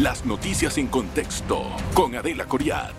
Las 0.00 0.26
noticias 0.26 0.76
en 0.76 0.88
contexto 0.88 1.64
con 1.94 2.14
Adela 2.14 2.44
Coriad. 2.44 2.92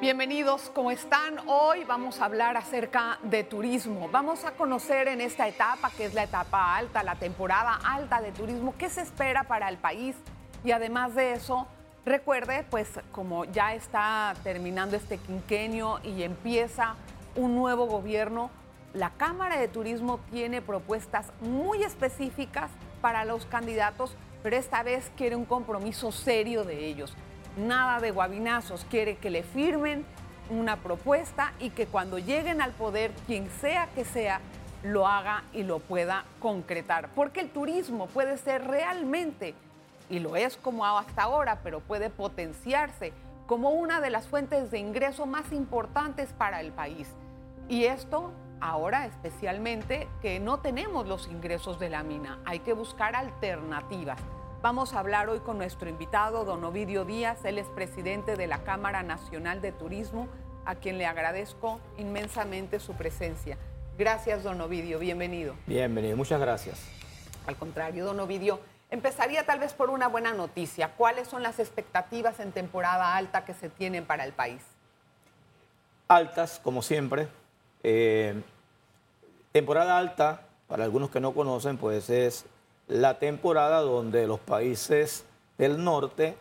Bienvenidos, 0.00 0.68
¿cómo 0.74 0.90
están? 0.90 1.38
Hoy 1.46 1.84
vamos 1.84 2.20
a 2.20 2.24
hablar 2.24 2.56
acerca 2.56 3.20
de 3.22 3.44
turismo. 3.44 4.08
Vamos 4.10 4.44
a 4.44 4.50
conocer 4.56 5.06
en 5.06 5.20
esta 5.20 5.46
etapa, 5.46 5.92
que 5.96 6.06
es 6.06 6.14
la 6.14 6.24
etapa 6.24 6.76
alta, 6.76 7.04
la 7.04 7.14
temporada 7.14 7.78
alta 7.84 8.20
de 8.20 8.32
turismo, 8.32 8.74
qué 8.76 8.90
se 8.90 9.02
espera 9.02 9.44
para 9.44 9.68
el 9.68 9.76
país. 9.76 10.16
Y 10.64 10.72
además 10.72 11.14
de 11.14 11.34
eso, 11.34 11.68
recuerde, 12.04 12.66
pues 12.68 12.88
como 13.12 13.44
ya 13.44 13.74
está 13.74 14.34
terminando 14.42 14.96
este 14.96 15.18
quinquenio 15.18 16.00
y 16.02 16.24
empieza 16.24 16.96
un 17.36 17.54
nuevo 17.54 17.86
gobierno, 17.86 18.50
la 18.92 19.10
Cámara 19.10 19.56
de 19.56 19.68
Turismo 19.68 20.18
tiene 20.32 20.62
propuestas 20.62 21.30
muy 21.40 21.84
específicas 21.84 22.72
para 23.06 23.24
los 23.24 23.46
candidatos, 23.46 24.16
pero 24.42 24.56
esta 24.56 24.82
vez 24.82 25.12
quiere 25.16 25.36
un 25.36 25.44
compromiso 25.44 26.10
serio 26.10 26.64
de 26.64 26.86
ellos 26.86 27.14
nada 27.56 28.00
de 28.00 28.10
guabinazos, 28.10 28.84
quiere 28.90 29.16
que 29.16 29.30
le 29.30 29.44
firmen 29.44 30.04
una 30.50 30.76
propuesta 30.76 31.52
y 31.60 31.70
que 31.70 31.86
cuando 31.86 32.18
lleguen 32.18 32.60
al 32.60 32.72
poder, 32.72 33.12
quien 33.28 33.48
sea 33.60 33.88
que 33.94 34.04
sea, 34.04 34.40
lo 34.82 35.06
haga 35.06 35.44
y 35.52 35.62
lo 35.62 35.78
pueda 35.78 36.24
concretar. 36.40 37.08
Porque 37.14 37.40
el 37.40 37.50
turismo 37.50 38.08
puede 38.08 38.36
ser 38.38 38.66
realmente, 38.66 39.54
y 40.08 40.18
lo 40.18 40.34
es 40.36 40.56
como 40.56 40.84
hasta 40.84 41.22
ahora, 41.22 41.60
pero 41.62 41.78
puede 41.78 42.10
potenciarse 42.10 43.12
como 43.46 43.70
una 43.70 44.00
de 44.00 44.10
las 44.10 44.26
fuentes 44.26 44.72
de 44.72 44.78
ingreso 44.80 45.26
más 45.26 45.52
importantes 45.52 46.32
para 46.32 46.60
el 46.60 46.72
país. 46.72 47.08
Y 47.68 47.84
esto 47.84 48.32
ahora 48.60 49.06
especialmente 49.06 50.08
que 50.22 50.40
no 50.40 50.60
tenemos 50.60 51.06
los 51.06 51.28
ingresos 51.28 51.78
de 51.78 51.88
la 51.88 52.02
mina, 52.02 52.38
hay 52.44 52.60
que 52.60 52.72
buscar 52.72 53.14
alternativas. 53.16 54.20
Vamos 54.62 54.94
a 54.94 55.00
hablar 55.00 55.28
hoy 55.28 55.40
con 55.40 55.58
nuestro 55.58 55.88
invitado, 55.88 56.44
don 56.44 56.64
Ovidio 56.64 57.04
Díaz. 57.04 57.44
Él 57.44 57.58
es 57.58 57.66
presidente 57.68 58.36
de 58.36 58.46
la 58.46 58.64
Cámara 58.64 59.02
Nacional 59.02 59.60
de 59.60 59.70
Turismo, 59.70 60.28
a 60.64 60.74
quien 60.74 60.98
le 60.98 61.06
agradezco 61.06 61.78
inmensamente 61.98 62.80
su 62.80 62.94
presencia. 62.94 63.58
Gracias, 63.96 64.42
don 64.42 64.60
Ovidio. 64.60 64.98
Bienvenido. 64.98 65.54
Bienvenido. 65.66 66.16
Muchas 66.16 66.40
gracias. 66.40 66.82
Al 67.46 67.56
contrario, 67.56 68.04
don 68.04 68.18
Ovidio. 68.18 68.60
Empezaría 68.90 69.44
tal 69.44 69.60
vez 69.60 69.72
por 69.72 69.90
una 69.90 70.08
buena 70.08 70.32
noticia. 70.32 70.92
¿Cuáles 70.96 71.28
son 71.28 71.42
las 71.42 71.58
expectativas 71.58 72.40
en 72.40 72.52
temporada 72.52 73.16
alta 73.16 73.44
que 73.44 73.54
se 73.54 73.68
tienen 73.68 74.04
para 74.04 74.24
el 74.24 74.32
país? 74.32 74.62
Altas, 76.08 76.60
como 76.62 76.82
siempre. 76.82 77.28
Eh, 77.82 78.42
temporada 79.52 79.98
alta, 79.98 80.42
para 80.66 80.84
algunos 80.84 81.10
que 81.10 81.20
no 81.20 81.32
conocen, 81.32 81.76
pues 81.76 82.10
es 82.10 82.44
la 82.88 83.18
temporada 83.18 83.80
donde 83.80 84.26
los 84.26 84.40
países 84.40 85.24
del 85.58 85.82
norte 85.82 86.36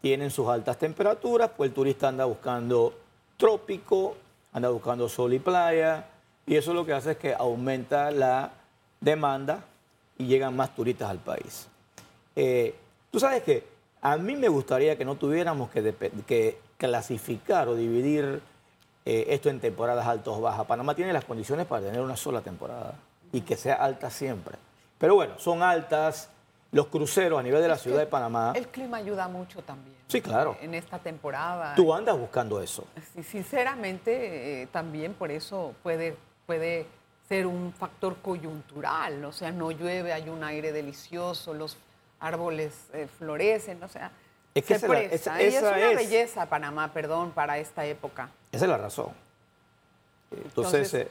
tienen 0.00 0.30
sus 0.30 0.48
altas 0.48 0.78
temperaturas, 0.78 1.50
pues 1.56 1.68
el 1.68 1.74
turista 1.74 2.08
anda 2.08 2.24
buscando 2.26 2.94
trópico, 3.36 4.16
anda 4.52 4.68
buscando 4.68 5.08
sol 5.08 5.32
y 5.32 5.38
playa, 5.38 6.06
y 6.46 6.56
eso 6.56 6.74
lo 6.74 6.84
que 6.84 6.92
hace 6.92 7.12
es 7.12 7.16
que 7.16 7.34
aumenta 7.34 8.10
la 8.10 8.52
demanda 9.00 9.64
y 10.18 10.26
llegan 10.26 10.54
más 10.54 10.74
turistas 10.74 11.10
al 11.10 11.18
país. 11.18 11.68
Eh, 12.36 12.74
tú 13.10 13.18
sabes 13.18 13.42
que 13.42 13.64
a 14.00 14.16
mí 14.18 14.36
me 14.36 14.48
gustaría 14.48 14.96
que 14.96 15.04
no 15.04 15.16
tuviéramos 15.16 15.70
que, 15.70 16.58
clasificar 16.76 17.68
o 17.68 17.74
dividir 17.74 18.42
eh, 19.04 19.26
esto 19.28 19.50
en 19.50 19.60
temporadas 19.60 20.06
altas 20.06 20.28
o 20.28 20.40
bajas. 20.40 20.66
Panamá 20.66 20.94
tiene 20.94 21.12
las 21.12 21.24
condiciones 21.24 21.66
para 21.66 21.82
tener 21.82 22.00
una 22.00 22.16
sola 22.16 22.40
temporada 22.40 22.94
y 23.32 23.42
que 23.42 23.56
sea 23.56 23.74
alta 23.74 24.10
siempre. 24.10 24.56
Pero 24.98 25.14
bueno, 25.14 25.38
son 25.38 25.62
altas. 25.62 26.30
Los 26.72 26.88
cruceros 26.88 27.38
a 27.38 27.42
nivel 27.42 27.62
de 27.62 27.68
la 27.68 27.76
ciudad 27.78 27.98
de 27.98 28.06
Panamá. 28.06 28.52
El 28.56 28.66
clima 28.66 28.96
ayuda 28.96 29.28
mucho 29.28 29.62
también. 29.62 29.96
Sí, 30.08 30.20
claro. 30.20 30.56
En 30.60 30.74
esta 30.74 30.98
temporada. 30.98 31.74
Tú 31.76 31.94
andas 31.94 32.18
buscando 32.18 32.60
eso. 32.60 32.84
sinceramente, 33.22 34.62
eh, 34.62 34.66
también 34.72 35.14
por 35.14 35.30
eso 35.30 35.72
puede, 35.84 36.16
puede 36.46 36.86
ser 37.28 37.46
un 37.46 37.72
factor 37.72 38.16
coyuntural. 38.16 39.24
O 39.24 39.30
sea, 39.30 39.52
no 39.52 39.70
llueve, 39.70 40.12
hay 40.12 40.28
un 40.28 40.42
aire 40.42 40.72
delicioso, 40.72 41.54
los 41.54 41.76
árboles 42.18 42.88
eh, 42.92 43.06
florecen, 43.18 43.80
o 43.82 43.88
sea. 43.88 44.10
Es 44.54 44.64
que 44.64 44.78
se 44.78 44.88
presta. 44.88 45.40
es 45.40 45.60
una 45.60 45.72
belleza 45.72 46.46
Panamá, 46.48 46.92
perdón, 46.92 47.32
para 47.32 47.58
esta 47.58 47.84
época. 47.84 48.30
Esa 48.52 48.64
es 48.64 48.70
la 48.70 48.78
razón. 48.78 49.08
Entonces, 50.30 50.94
Entonces 50.94 50.94
eh, 50.94 51.08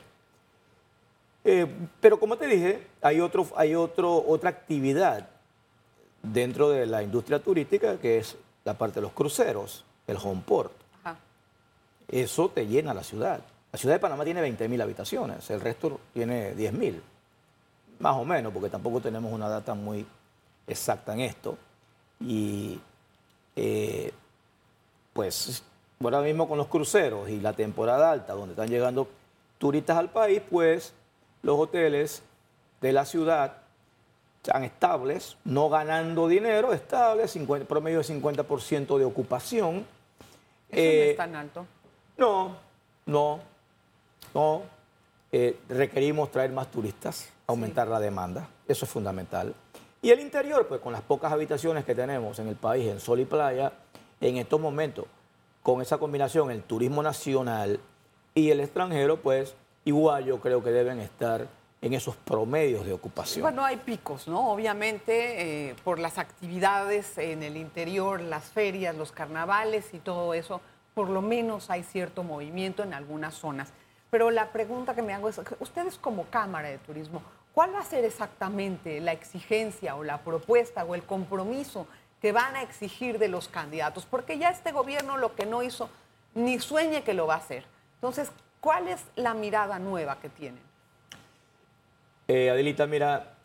eh, 1.45 1.67
pero 1.99 2.19
como 2.19 2.37
te 2.37 2.47
dije, 2.47 2.87
hay, 3.01 3.19
otro, 3.19 3.47
hay 3.55 3.75
otro, 3.75 4.23
otra 4.27 4.49
actividad 4.49 5.27
dentro 6.21 6.69
de 6.69 6.85
la 6.85 7.03
industria 7.03 7.39
turística 7.39 7.97
que 7.97 8.17
es 8.19 8.37
la 8.63 8.77
parte 8.77 8.95
de 8.95 9.01
los 9.01 9.11
cruceros, 9.11 9.83
el 10.07 10.17
home 10.17 10.41
port. 10.45 10.71
Eso 12.07 12.49
te 12.49 12.67
llena 12.67 12.93
la 12.93 13.03
ciudad. 13.03 13.41
La 13.71 13.79
ciudad 13.79 13.95
de 13.95 13.99
Panamá 13.99 14.23
tiene 14.23 14.41
20.000 14.41 14.81
habitaciones, 14.81 15.49
el 15.49 15.59
resto 15.59 15.99
tiene 16.13 16.53
10.000, 16.55 17.01
más 17.99 18.15
o 18.15 18.23
menos, 18.23 18.53
porque 18.53 18.69
tampoco 18.69 19.01
tenemos 19.01 19.31
una 19.33 19.49
data 19.49 19.73
muy 19.73 20.05
exacta 20.67 21.13
en 21.13 21.21
esto. 21.21 21.57
Y 22.19 22.79
eh, 23.55 24.11
pues 25.13 25.63
ahora 26.01 26.21
mismo 26.21 26.47
con 26.47 26.57
los 26.57 26.67
cruceros 26.67 27.29
y 27.29 27.39
la 27.39 27.53
temporada 27.53 28.11
alta, 28.11 28.33
donde 28.33 28.53
están 28.53 28.69
llegando 28.69 29.07
turistas 29.57 29.97
al 29.97 30.09
país, 30.09 30.41
pues 30.49 30.93
los 31.41 31.59
hoteles 31.59 32.23
de 32.81 32.91
la 32.91 33.05
ciudad 33.05 33.57
están 34.41 34.63
estables, 34.63 35.37
no 35.45 35.69
ganando 35.69 36.27
dinero, 36.27 36.73
estables, 36.73 37.37
promedio 37.67 37.99
de 37.99 38.03
50% 38.03 38.97
de 38.97 39.05
ocupación. 39.05 39.85
¿Eso 40.69 40.81
no 40.81 41.03
es 41.03 41.11
eh, 41.11 41.13
tan 41.15 41.35
alto? 41.35 41.65
No, 42.17 42.57
no, 43.05 43.39
no. 44.33 44.63
Eh, 45.31 45.57
requerimos 45.69 46.29
traer 46.29 46.51
más 46.51 46.69
turistas, 46.69 47.29
aumentar 47.47 47.87
la 47.87 47.99
demanda, 47.99 48.47
eso 48.67 48.85
es 48.85 48.91
fundamental. 48.91 49.55
Y 50.03 50.11
el 50.11 50.19
interior, 50.19 50.67
pues 50.67 50.81
con 50.81 50.91
las 50.91 51.01
pocas 51.01 51.31
habitaciones 51.31 51.85
que 51.85 51.95
tenemos 51.95 52.37
en 52.37 52.49
el 52.49 52.57
país, 52.57 52.89
en 52.89 52.99
sol 52.99 53.21
y 53.21 53.25
playa, 53.25 53.71
en 54.19 54.35
estos 54.35 54.59
momentos, 54.59 55.05
con 55.61 55.81
esa 55.81 55.97
combinación, 55.97 56.51
el 56.51 56.61
turismo 56.61 57.01
nacional 57.01 57.79
y 58.35 58.49
el 58.49 58.59
extranjero, 58.59 59.21
pues 59.21 59.55
igual 59.85 60.25
yo 60.25 60.41
creo 60.41 60.61
que 60.61 60.71
deben 60.71 60.99
estar 60.99 61.47
en 61.81 61.93
esos 61.93 62.17
promedios 62.17 62.85
de 62.85 62.91
ocupación. 62.91 63.43
Bueno, 63.43 63.63
hay 63.63 63.77
picos, 63.77 64.27
¿no? 64.27 64.51
Obviamente, 64.51 65.69
eh, 65.69 65.75
por 65.85 65.99
las 65.99 66.17
actividades 66.17 67.17
en 67.17 67.41
el 67.41 67.55
interior, 67.55 68.19
las 68.19 68.43
ferias, 68.43 68.97
los 68.97 69.13
carnavales 69.13 69.93
y 69.93 69.99
todo 69.99 70.33
eso, 70.33 70.59
por 70.93 71.09
lo 71.09 71.21
menos 71.21 71.69
hay 71.69 71.83
cierto 71.83 72.23
movimiento 72.23 72.83
en 72.83 72.93
algunas 72.93 73.35
zonas. 73.35 73.71
Pero 74.09 74.31
la 74.31 74.51
pregunta 74.51 74.95
que 74.95 75.01
me 75.01 75.13
hago 75.13 75.29
es, 75.29 75.39
ustedes 75.61 75.97
como 75.97 76.25
Cámara 76.25 76.67
de 76.67 76.77
Turismo, 76.79 77.21
¿cuál 77.53 77.73
va 77.73 77.79
a 77.79 77.85
ser 77.85 78.03
exactamente 78.05 78.99
la 78.99 79.11
exigencia 79.11 79.95
o 79.95 80.03
la 80.03 80.19
propuesta 80.19 80.83
o 80.83 80.95
el 80.95 81.03
compromiso 81.03 81.87
que 82.21 82.31
van 82.31 82.55
a 82.55 82.61
exigir 82.61 83.19
de 83.19 83.27
los 83.27 83.47
candidatos? 83.47 84.05
Porque 84.05 84.37
ya 84.37 84.49
este 84.49 84.71
gobierno 84.71 85.17
lo 85.17 85.35
que 85.35 85.45
no 85.45 85.63
hizo, 85.63 85.89
ni 86.35 86.59
sueñe 86.59 87.03
que 87.03 87.13
lo 87.13 87.27
va 87.27 87.35
a 87.35 87.37
hacer. 87.37 87.65
Entonces, 87.95 88.31
¿Cuál 88.63 88.87
es 88.87 89.03
la 89.17 89.33
mirada 89.33 89.77
nueva 89.77 90.21
que 90.21 90.29
tienen? 90.29 90.61
Eh, 92.29 92.49
Adelita, 92.49 92.87
mira, 92.87 93.35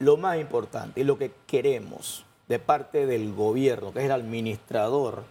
lo 0.00 0.16
más 0.16 0.36
importante 0.36 1.00
y 1.00 1.04
lo 1.04 1.16
que 1.16 1.30
queremos 1.46 2.26
de 2.48 2.58
parte 2.58 3.06
del 3.06 3.32
gobierno, 3.34 3.92
que 3.92 4.00
es 4.00 4.06
el 4.06 4.10
administrador 4.10 5.22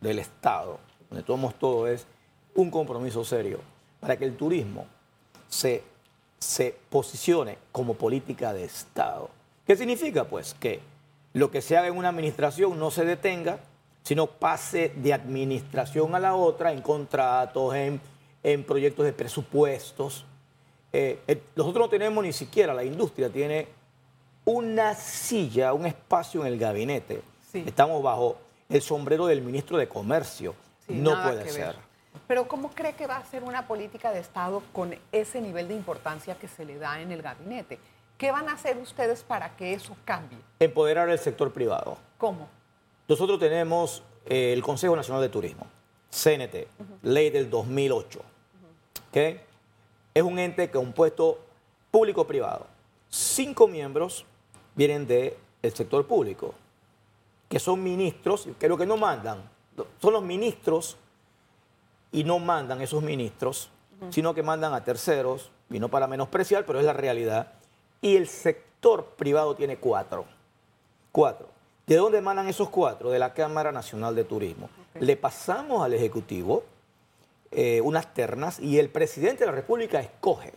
del 0.00 0.20
Estado, 0.20 0.80
donde 1.10 1.22
tomamos 1.22 1.56
todo, 1.56 1.86
es 1.86 2.06
un 2.54 2.70
compromiso 2.70 3.26
serio 3.26 3.60
para 4.00 4.16
que 4.16 4.24
el 4.24 4.38
turismo 4.38 4.86
se, 5.48 5.84
se 6.38 6.74
posicione 6.90 7.58
como 7.72 7.94
política 7.94 8.52
de 8.52 8.64
Estado. 8.64 9.30
¿Qué 9.66 9.76
significa? 9.76 10.24
Pues 10.24 10.54
que 10.54 10.80
lo 11.32 11.50
que 11.50 11.62
se 11.62 11.76
haga 11.76 11.88
en 11.88 11.96
una 11.96 12.08
administración 12.08 12.78
no 12.78 12.90
se 12.90 13.04
detenga, 13.04 13.58
sino 14.02 14.26
pase 14.26 14.92
de 14.96 15.12
administración 15.12 16.14
a 16.14 16.20
la 16.20 16.34
otra 16.34 16.72
en 16.72 16.80
contratos, 16.82 17.74
en 17.74 18.00
en 18.46 18.62
proyectos 18.62 19.04
de 19.04 19.12
presupuestos. 19.12 20.24
Eh, 20.92 21.18
eh, 21.26 21.42
nosotros 21.56 21.86
no 21.86 21.90
tenemos 21.90 22.22
ni 22.22 22.32
siquiera, 22.32 22.72
la 22.72 22.84
industria 22.84 23.28
tiene 23.28 23.66
una 24.44 24.94
silla, 24.94 25.72
un 25.72 25.84
espacio 25.84 26.42
en 26.42 26.52
el 26.52 26.58
gabinete. 26.58 27.22
Estamos 27.52 28.00
bajo 28.04 28.38
el 28.68 28.80
sombrero 28.80 29.26
del 29.26 29.42
ministro 29.42 29.78
de 29.78 29.88
Comercio. 29.88 30.54
no 30.86 31.20
puede 31.24 31.50
ser. 31.50 31.74
Pero 32.26 32.48
¿cómo 32.48 32.70
cree 32.70 32.94
que 32.94 33.06
va 33.06 33.16
a 33.16 33.24
ser 33.24 33.44
una 33.44 33.66
política 33.66 34.10
de 34.10 34.20
Estado 34.20 34.62
con 34.72 34.94
ese 35.12 35.40
nivel 35.40 35.68
de 35.68 35.74
importancia 35.74 36.34
que 36.36 36.48
se 36.48 36.64
le 36.64 36.78
da 36.78 37.00
en 37.00 37.12
el 37.12 37.22
gabinete? 37.22 37.78
¿Qué 38.18 38.32
van 38.32 38.48
a 38.48 38.52
hacer 38.52 38.78
ustedes 38.78 39.22
para 39.22 39.56
que 39.56 39.74
eso 39.74 39.96
cambie? 40.04 40.38
Empoderar 40.58 41.08
el 41.08 41.18
sector 41.18 41.52
privado. 41.52 41.98
¿Cómo? 42.18 42.48
Nosotros 43.08 43.38
tenemos 43.38 44.02
eh, 44.24 44.52
el 44.52 44.62
Consejo 44.62 44.96
Nacional 44.96 45.22
de 45.22 45.28
Turismo, 45.28 45.66
CNT, 46.10 46.66
ley 47.02 47.30
del 47.30 47.48
2008 47.50 48.22
que 49.16 49.40
es 50.12 50.22
un 50.22 50.38
ente 50.38 50.70
que 50.70 50.76
es 50.76 50.84
un 50.84 50.92
puesto 50.92 51.38
público-privado. 51.90 52.66
Cinco 53.08 53.66
miembros 53.66 54.26
vienen 54.74 55.06
del 55.06 55.32
sector 55.72 56.06
público, 56.06 56.52
que 57.48 57.58
son 57.58 57.82
ministros, 57.82 58.46
que 58.60 58.68
lo 58.68 58.76
que 58.76 58.84
no 58.84 58.98
mandan, 58.98 59.38
son 60.02 60.12
los 60.12 60.22
ministros 60.22 60.98
y 62.12 62.24
no 62.24 62.38
mandan 62.38 62.80
esos 62.80 63.02
ministros, 63.02 63.70
sino 64.10 64.34
que 64.34 64.42
mandan 64.42 64.74
a 64.74 64.84
terceros, 64.84 65.50
y 65.70 65.78
no 65.78 65.88
para 65.88 66.06
menospreciar, 66.06 66.64
pero 66.64 66.78
es 66.78 66.84
la 66.84 66.92
realidad. 66.92 67.52
Y 68.00 68.16
el 68.16 68.28
sector 68.28 69.04
privado 69.16 69.54
tiene 69.54 69.78
cuatro. 69.78 70.26
Cuatro. 71.12 71.48
¿De 71.86 71.96
dónde 71.96 72.18
emanan 72.18 72.48
esos 72.48 72.68
cuatro? 72.68 73.10
De 73.10 73.18
la 73.18 73.32
Cámara 73.32 73.72
Nacional 73.72 74.14
de 74.14 74.24
Turismo. 74.24 74.68
Le 74.98 75.16
pasamos 75.16 75.84
al 75.84 75.94
Ejecutivo 75.94 76.64
eh, 77.50 77.80
unas 77.80 78.12
ternas 78.12 78.58
y 78.60 78.78
el 78.78 78.88
presidente 78.88 79.40
de 79.40 79.46
la 79.46 79.56
República 79.56 80.00
escoge. 80.00 80.52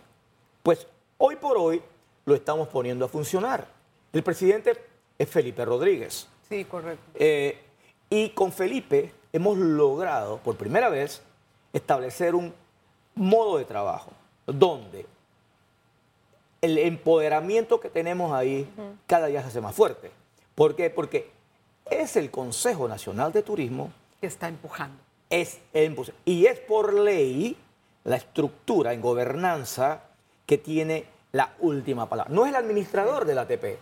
Pues 0.64 0.88
hoy 1.18 1.36
por 1.36 1.58
hoy 1.58 1.82
lo 2.26 2.36
estamos 2.36 2.68
poniendo 2.68 3.06
a 3.06 3.08
funcionar. 3.08 3.68
El 4.12 4.24
presidente 4.24 4.74
es 5.18 5.30
Felipe 5.30 5.64
Rodríguez. 5.66 6.28
Sí, 6.48 6.66
correcto. 6.66 7.04
Eh, 7.16 7.60
y 8.10 8.30
con 8.30 8.52
Felipe 8.52 9.14
hemos 9.32 9.58
logrado 9.58 10.38
por 10.38 10.56
primera 10.56 10.90
vez 10.90 11.22
establecer 11.74 12.36
un 12.36 12.54
modo 13.16 13.58
de 13.58 13.66
trabajo 13.66 14.12
donde 14.46 15.06
el 16.62 16.78
empoderamiento 16.78 17.80
que 17.80 17.90
tenemos 17.90 18.34
ahí 18.34 18.70
cada 19.08 19.28
día 19.28 19.42
se 19.42 19.48
hace 19.48 19.62
más 19.62 19.76
fuerte. 19.76 20.12
¿Por 20.56 20.76
qué? 20.76 20.90
Porque 20.90 21.32
es 21.90 22.16
el 22.16 22.32
Consejo 22.32 22.88
Nacional 22.88 23.32
de 23.32 23.44
Turismo 23.44 23.92
que 24.20 24.28
está 24.28 24.48
empujando. 24.48 24.98
Es 25.30 25.60
y 26.26 26.46
es 26.48 26.60
por 26.60 26.94
ley 26.94 27.56
la 28.04 28.16
estructura 28.16 28.94
en 28.94 29.02
gobernanza 29.02 30.02
que 30.46 30.58
tiene 30.58 31.06
la 31.32 31.54
última 31.60 32.10
palabra. 32.10 32.34
No 32.34 32.46
es 32.46 32.50
el 32.50 32.56
administrador 32.56 33.26
de 33.26 33.36
la 33.36 33.42
ATP, 33.42 33.78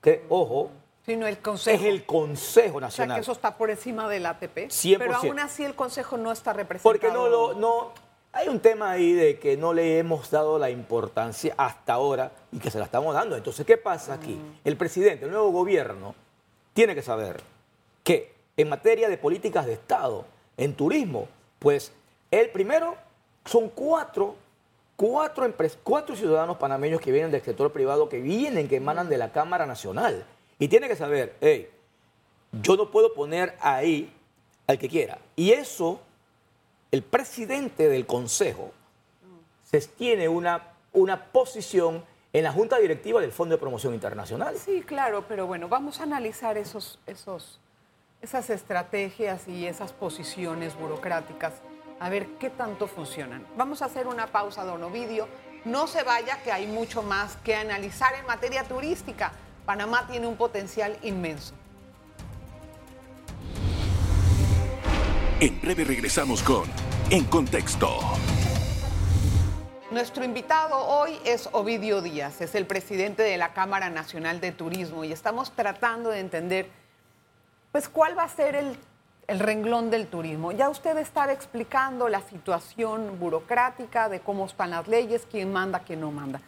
que, 0.00 0.24
ojo, 0.28 0.70
Sino 1.04 1.26
el 1.26 1.38
Consejo. 1.38 1.82
Es 1.82 1.88
el 1.88 2.06
Consejo 2.06 2.80
Nacional. 2.80 2.88
O 2.88 2.90
sea, 2.90 3.14
que 3.16 3.20
eso 3.22 3.32
está 3.32 3.56
por 3.56 3.70
encima 3.70 4.08
del 4.08 4.26
ATP. 4.26 4.68
100%. 4.68 4.98
Pero 4.98 5.16
aún 5.16 5.38
así 5.40 5.64
el 5.64 5.74
Consejo 5.74 6.16
no 6.16 6.30
está 6.30 6.52
representado. 6.52 6.92
Porque 6.92 7.12
no 7.12 7.28
lo, 7.28 7.54
no, 7.54 7.92
hay 8.32 8.48
un 8.48 8.60
tema 8.60 8.90
ahí 8.90 9.12
de 9.12 9.38
que 9.38 9.56
no 9.56 9.74
le 9.74 9.98
hemos 9.98 10.30
dado 10.30 10.58
la 10.58 10.70
importancia 10.70 11.54
hasta 11.58 11.92
ahora 11.92 12.32
y 12.50 12.58
que 12.58 12.70
se 12.70 12.78
la 12.78 12.86
estamos 12.86 13.14
dando. 13.14 13.36
Entonces, 13.36 13.66
¿qué 13.66 13.76
pasa 13.76 14.14
aquí? 14.14 14.34
Mm. 14.34 14.60
El 14.64 14.76
presidente, 14.76 15.26
el 15.26 15.32
nuevo 15.32 15.50
gobierno, 15.50 16.14
tiene 16.72 16.94
que 16.94 17.02
saber 17.02 17.42
que 18.02 18.32
en 18.56 18.68
materia 18.68 19.08
de 19.08 19.18
políticas 19.18 19.66
de 19.66 19.74
Estado, 19.74 20.24
en 20.56 20.74
turismo, 20.74 21.28
pues 21.58 21.92
el 22.30 22.48
primero 22.50 22.96
son 23.44 23.68
cuatro, 23.68 24.36
cuatro, 24.96 25.52
cuatro 25.82 26.16
ciudadanos 26.16 26.56
panameños 26.56 27.00
que 27.00 27.12
vienen 27.12 27.30
del 27.30 27.42
sector 27.42 27.72
privado, 27.72 28.08
que 28.08 28.20
vienen, 28.20 28.68
que 28.68 28.76
emanan 28.76 29.08
de 29.08 29.18
la 29.18 29.32
Cámara 29.32 29.66
Nacional. 29.66 30.24
Y 30.62 30.68
tiene 30.68 30.86
que 30.86 30.94
saber, 30.94 31.34
hey, 31.40 31.68
yo 32.52 32.76
no 32.76 32.92
puedo 32.92 33.14
poner 33.14 33.58
ahí 33.60 34.14
al 34.68 34.78
que 34.78 34.88
quiera. 34.88 35.18
Y 35.34 35.50
eso, 35.50 36.00
el 36.92 37.02
presidente 37.02 37.88
del 37.88 38.06
Consejo 38.06 38.70
tiene 39.98 40.28
una, 40.28 40.74
una 40.92 41.32
posición 41.32 42.04
en 42.32 42.44
la 42.44 42.52
Junta 42.52 42.78
Directiva 42.78 43.20
del 43.20 43.32
Fondo 43.32 43.56
de 43.56 43.60
Promoción 43.60 43.92
Internacional. 43.92 44.56
Sí, 44.56 44.82
claro, 44.82 45.24
pero 45.26 45.48
bueno, 45.48 45.66
vamos 45.68 45.98
a 45.98 46.04
analizar 46.04 46.56
esos, 46.56 47.00
esos, 47.08 47.58
esas 48.20 48.48
estrategias 48.48 49.48
y 49.48 49.66
esas 49.66 49.92
posiciones 49.92 50.78
burocráticas, 50.78 51.54
a 51.98 52.08
ver 52.08 52.28
qué 52.38 52.50
tanto 52.50 52.86
funcionan. 52.86 53.44
Vamos 53.56 53.82
a 53.82 53.86
hacer 53.86 54.06
una 54.06 54.28
pausa, 54.28 54.62
don 54.62 54.84
Ovidio. 54.84 55.26
No 55.64 55.88
se 55.88 56.04
vaya, 56.04 56.40
que 56.44 56.52
hay 56.52 56.68
mucho 56.68 57.02
más 57.02 57.34
que 57.38 57.56
analizar 57.56 58.14
en 58.14 58.26
materia 58.26 58.62
turística. 58.62 59.32
Panamá 59.64 60.06
tiene 60.08 60.26
un 60.26 60.36
potencial 60.36 60.98
inmenso. 61.02 61.54
En 65.40 65.60
breve 65.60 65.84
regresamos 65.84 66.42
con 66.42 66.64
En 67.10 67.24
Contexto. 67.24 67.88
Nuestro 69.90 70.24
invitado 70.24 70.78
hoy 70.78 71.18
es 71.24 71.48
Ovidio 71.52 72.00
Díaz, 72.00 72.40
es 72.40 72.54
el 72.54 72.66
presidente 72.66 73.22
de 73.22 73.36
la 73.36 73.52
Cámara 73.52 73.90
Nacional 73.90 74.40
de 74.40 74.50
Turismo 74.50 75.04
y 75.04 75.12
estamos 75.12 75.52
tratando 75.52 76.10
de 76.10 76.20
entender 76.20 76.68
pues 77.72 77.88
cuál 77.88 78.16
va 78.18 78.24
a 78.24 78.28
ser 78.28 78.56
el, 78.56 78.76
el 79.26 79.38
renglón 79.38 79.90
del 79.90 80.06
turismo. 80.06 80.50
Ya 80.52 80.70
usted 80.70 80.96
estaba 80.98 81.32
explicando 81.32 82.08
la 82.08 82.22
situación 82.22 83.18
burocrática 83.20 84.08
de 84.08 84.20
cómo 84.20 84.46
están 84.46 84.70
las 84.70 84.88
leyes, 84.88 85.26
quién 85.30 85.52
manda, 85.52 85.80
quién 85.80 86.00
no 86.00 86.10
manda. 86.10 86.40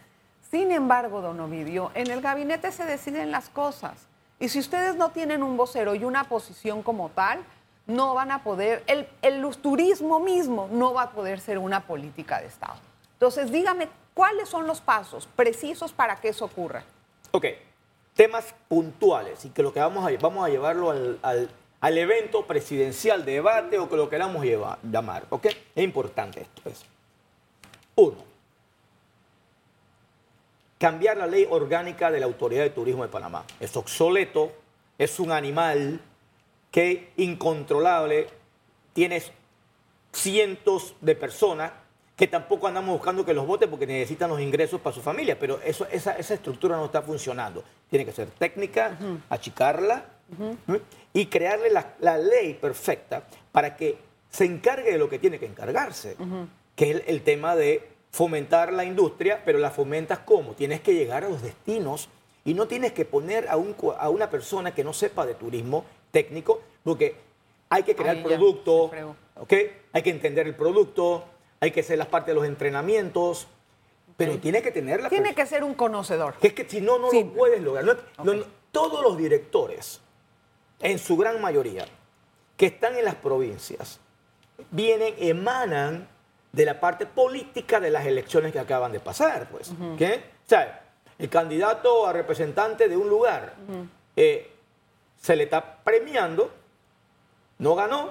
Sin 0.54 0.70
embargo, 0.70 1.20
don 1.20 1.40
Ovidio, 1.40 1.90
en 1.94 2.08
el 2.12 2.20
gabinete 2.20 2.70
se 2.70 2.84
deciden 2.84 3.32
las 3.32 3.48
cosas. 3.48 4.06
Y 4.38 4.48
si 4.48 4.60
ustedes 4.60 4.94
no 4.94 5.10
tienen 5.10 5.42
un 5.42 5.56
vocero 5.56 5.96
y 5.96 6.04
una 6.04 6.28
posición 6.28 6.84
como 6.84 7.08
tal, 7.08 7.40
no 7.88 8.14
van 8.14 8.30
a 8.30 8.44
poder, 8.44 8.84
el, 8.86 9.08
el 9.22 9.44
turismo 9.56 10.20
mismo 10.20 10.68
no 10.70 10.94
va 10.94 11.02
a 11.02 11.10
poder 11.10 11.40
ser 11.40 11.58
una 11.58 11.88
política 11.88 12.40
de 12.40 12.46
Estado. 12.46 12.76
Entonces, 13.14 13.50
dígame, 13.50 13.88
¿cuáles 14.14 14.48
son 14.48 14.68
los 14.68 14.80
pasos 14.80 15.26
precisos 15.34 15.92
para 15.92 16.14
que 16.20 16.28
eso 16.28 16.44
ocurra? 16.44 16.84
Ok, 17.32 17.46
temas 18.14 18.54
puntuales 18.68 19.44
y 19.44 19.50
que 19.50 19.60
lo 19.60 19.72
que 19.72 19.80
vamos 19.80 20.06
a, 20.08 20.16
vamos 20.20 20.46
a 20.46 20.50
llevarlo 20.50 20.92
al, 20.92 21.18
al, 21.80 21.98
evento 21.98 22.46
presidencial, 22.46 23.24
debate 23.24 23.80
o 23.80 23.88
que 23.88 23.96
lo 23.96 24.08
queramos 24.08 24.46
llamar, 24.84 25.24
¿ok? 25.30 25.46
Es 25.74 25.82
importante 25.82 26.42
esto. 26.42 26.62
Es. 26.68 26.84
Uno, 27.96 28.33
cambiar 30.84 31.16
la 31.16 31.26
ley 31.26 31.46
orgánica 31.48 32.10
de 32.10 32.20
la 32.20 32.26
Autoridad 32.26 32.62
de 32.62 32.69
Turismo 32.69 33.04
de 33.04 33.08
Panamá. 33.08 33.46
Es 33.58 33.75
obsoleto, 33.75 34.52
es 34.98 35.19
un 35.19 35.32
animal 35.32 35.98
que 36.70 37.10
incontrolable, 37.16 38.26
tienes 38.92 39.32
cientos 40.12 40.94
de 41.00 41.14
personas 41.14 41.72
que 42.14 42.26
tampoco 42.26 42.66
andamos 42.66 42.96
buscando 42.98 43.25
que 43.25 43.32
los 43.32 43.46
voten 43.46 43.70
porque 43.70 43.86
necesitan 43.86 44.28
los 44.28 44.42
ingresos 44.42 44.78
para 44.78 44.94
su 44.94 45.00
familia, 45.00 45.38
pero 45.38 45.58
eso, 45.64 45.86
esa, 45.90 46.19
esa 46.19 46.34
estructura 46.34 46.76
no 46.76 46.84
está 46.84 47.00
funcionando. 47.00 47.64
Tiene 47.88 48.04
que 48.04 48.12
ser 48.12 48.28
técnica, 48.32 48.98
achicarla 49.31 50.04
y 51.14 51.25
crearle 51.25 51.70
la, 51.70 51.94
la, 52.00 52.19
ley 52.19 52.58
perfecta 52.60 53.25
para 53.52 53.75
que 53.75 53.96
se 54.28 54.44
encargue 54.44 54.92
de 54.92 54.98
lo 54.98 55.08
que 55.08 55.19
tiene 55.19 55.38
que 55.38 55.46
encargarse, 55.46 56.14
que 56.76 56.90
es 56.90 56.96
el, 56.96 57.04
el 57.06 57.22
tema 57.22 57.56
de 57.56 57.94
fomentar 58.14 58.72
la 58.72 58.84
industria, 58.84 59.43
pero 59.44 59.58
la 59.58 59.72
fomentas 59.72 60.20
cómo? 60.20 60.52
Tienes 60.52 60.81
que 60.81 60.94
llegar 60.94 61.25
a 61.25 61.28
los 61.28 61.43
destinos 61.43 62.08
y 62.44 62.55
no 62.55 62.69
tienes 62.69 62.93
que 62.93 63.05
poner 63.05 63.48
a, 63.48 63.56
un, 63.56 63.74
a 63.98 64.08
una 64.08 64.31
persona 64.31 64.72
que 64.72 64.84
no 64.84 64.93
sepa 64.93 65.27
de 65.27 65.34
turismo 65.34 65.84
técnico, 66.12 66.60
porque 66.84 67.17
hay 67.69 67.82
que 67.82 67.96
crear 67.96 68.15
Ahí 68.17 68.22
producto. 68.22 68.93
Hay 69.93 70.03
que 70.03 70.10
entender 70.10 70.46
el 70.46 70.55
producto, 70.55 71.24
hay 71.58 71.72
que 71.72 71.81
hacer 71.81 71.98
las 71.98 72.06
partes 72.06 72.29
de 72.29 72.34
los 72.34 72.44
entrenamientos, 72.44 73.48
pero 74.17 74.38
tiene 74.38 74.62
que 74.62 74.70
tener 74.70 75.03
la 75.03 75.08
Tiene 75.08 75.34
que 75.34 75.44
ser 75.44 75.65
un 75.65 75.74
conocedor. 75.74 76.34
que 76.34 76.46
es 76.48 76.53
que 76.55 76.69
si 76.69 76.81
no, 76.81 76.98
no 77.00 77.10
lo 77.10 77.32
puedes 77.32 77.60
lograr. 77.60 77.84
No- 77.84 77.94
no- 78.22 78.34
no- 78.34 78.44
todos 78.70 79.03
los 79.03 79.19
directores, 79.19 80.00
en 80.79 81.00
su 81.00 81.17
gran 81.17 81.41
mayoría, 81.41 81.84
que 82.56 82.67
están 82.67 82.94
en 82.96 83.06
las 83.06 83.17
provincias, 83.17 83.98
vienen, 84.70 85.15
emanan 85.19 86.08
de 86.55 86.65
la 86.65 86.79
parte 86.79 87.05
política 87.06 87.81
de 87.81 87.91
las 87.91 88.06
elecciones 88.06 88.53
que 88.53 88.61
acaban 88.61 88.93
de 88.93 89.01
pasar, 89.01 89.49
pues. 89.51 89.73
¿Qué? 89.99 90.23
O 90.46 90.49
sea, 90.49 90.82
el 91.19 91.29
candidato 91.29 92.06
a 92.06 92.13
representante 92.13 92.89
de 92.89 92.96
un 92.96 93.08
lugar 93.08 93.55
eh, 94.15 94.51
se 95.20 95.34
le 95.34 95.44
está 95.44 95.79
premiando, 95.82 96.53
no 97.58 97.75
ganó, 97.75 98.11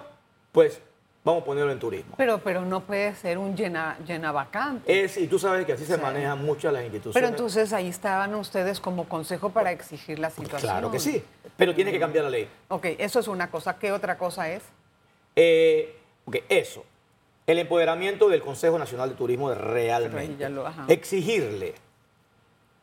pues 0.52 0.82
vamos 1.24 1.44
a 1.44 1.46
ponerlo 1.46 1.72
en 1.72 1.80
turismo. 1.80 2.16
Pero, 2.18 2.40
pero 2.40 2.62
no 2.66 2.82
puede 2.82 3.16
ser 3.16 3.38
un 3.38 3.56
llena, 3.56 3.98
llena 4.06 4.34
vacante. 4.34 5.04
Es, 5.04 5.16
y 5.16 5.28
tú 5.28 5.40
sabes 5.40 5.66
que 5.66 5.72
así 5.74 5.86
se 5.86 5.96
Sí. 5.96 6.02
manejan 6.02 6.44
muchas 6.44 6.74
las 6.74 6.84
instituciones. 6.84 7.14
Pero 7.14 7.28
entonces 7.28 7.72
ahí 7.72 7.88
estaban 7.88 8.36
ustedes 8.36 8.82
como 8.82 9.08
consejo 9.08 9.52
para 9.52 9.72
exigir 9.72 10.20
la 10.20 10.30
situación. 10.30 10.70
Claro 10.70 10.92
que 10.92 11.00
sí, 11.00 11.24
pero 11.56 11.74
tiene 11.74 11.94
que 11.94 12.00
cambiar 12.00 12.26
la 12.26 12.30
ley. 12.32 12.50
Ok, 12.68 12.88
eso 12.98 13.22
es 13.22 13.30
una 13.30 13.50
cosa. 13.50 13.78
¿Qué 13.80 13.94
otra 13.94 14.18
cosa 14.18 14.50
es? 14.50 14.64
Eh, 15.38 15.98
ok, 16.26 16.36
eso. 16.50 16.84
El 17.46 17.60
empoderamiento 17.60 18.30
del 18.30 18.42
Consejo 18.42 18.80
Nacional 18.80 19.10
de 19.10 19.16
Turismo 19.16 19.50
de 19.50 19.56
realmente. 19.56 20.48
Exigirle. 20.88 21.76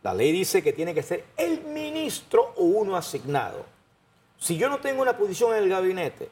La 0.03 0.15
ley 0.15 0.33
dice 0.33 0.63
que 0.63 0.73
tiene 0.73 0.95
que 0.95 1.03
ser 1.03 1.25
el 1.37 1.63
ministro 1.63 2.55
o 2.57 2.65
uno 2.65 2.97
asignado. 2.97 3.65
Si 4.39 4.57
yo 4.57 4.69
no 4.69 4.79
tengo 4.79 5.03
una 5.03 5.17
posición 5.17 5.53
en 5.55 5.63
el 5.63 5.69
gabinete 5.69 6.31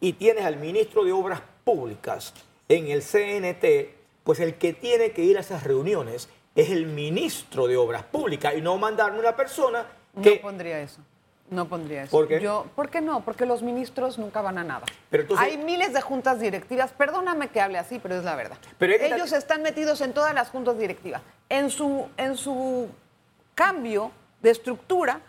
y 0.00 0.12
tienes 0.12 0.44
al 0.44 0.56
ministro 0.56 1.04
de 1.04 1.12
Obras 1.12 1.42
Públicas 1.64 2.32
en 2.68 2.88
el 2.88 3.02
CNT, 3.02 3.96
pues 4.22 4.40
el 4.40 4.54
que 4.54 4.72
tiene 4.72 5.10
que 5.10 5.22
ir 5.22 5.36
a 5.36 5.40
esas 5.40 5.64
reuniones 5.64 6.28
es 6.54 6.70
el 6.70 6.86
ministro 6.86 7.66
de 7.66 7.76
Obras 7.76 8.04
Públicas 8.04 8.54
y 8.56 8.60
no 8.60 8.78
mandarme 8.78 9.18
una 9.18 9.34
persona 9.34 9.86
que... 10.22 10.36
No 10.36 10.42
pondría 10.42 10.80
eso. 10.80 11.00
No 11.50 11.66
pondría 11.68 12.02
eso. 12.04 12.10
¿Por 12.10 12.28
qué? 12.28 12.40
Yo, 12.40 12.66
¿Por 12.74 12.90
qué 12.90 13.00
no? 13.00 13.24
Porque 13.24 13.46
los 13.46 13.62
ministros 13.62 14.18
nunca 14.18 14.42
van 14.42 14.58
a 14.58 14.64
nada. 14.64 14.84
Pero 15.10 15.22
entonces- 15.22 15.46
Hay 15.46 15.56
miles 15.56 15.92
de 15.92 16.00
juntas 16.00 16.40
directivas. 16.40 16.92
Perdóname 16.92 17.48
que 17.48 17.60
hable 17.60 17.78
así, 17.78 17.98
pero 17.98 18.16
es 18.16 18.24
la 18.24 18.36
verdad. 18.36 18.58
Pero 18.78 18.92
es 18.92 19.00
que 19.00 19.06
Ellos 19.06 19.32
están 19.32 19.62
metidos 19.62 20.00
en 20.00 20.12
todas 20.12 20.34
las 20.34 20.50
juntas 20.50 20.78
directivas. 20.78 21.22
En 21.48 21.70
su, 21.70 22.08
en 22.16 22.36
su 22.36 22.88
cambio 23.54 24.12
de 24.42 24.50
estructura, 24.50 25.20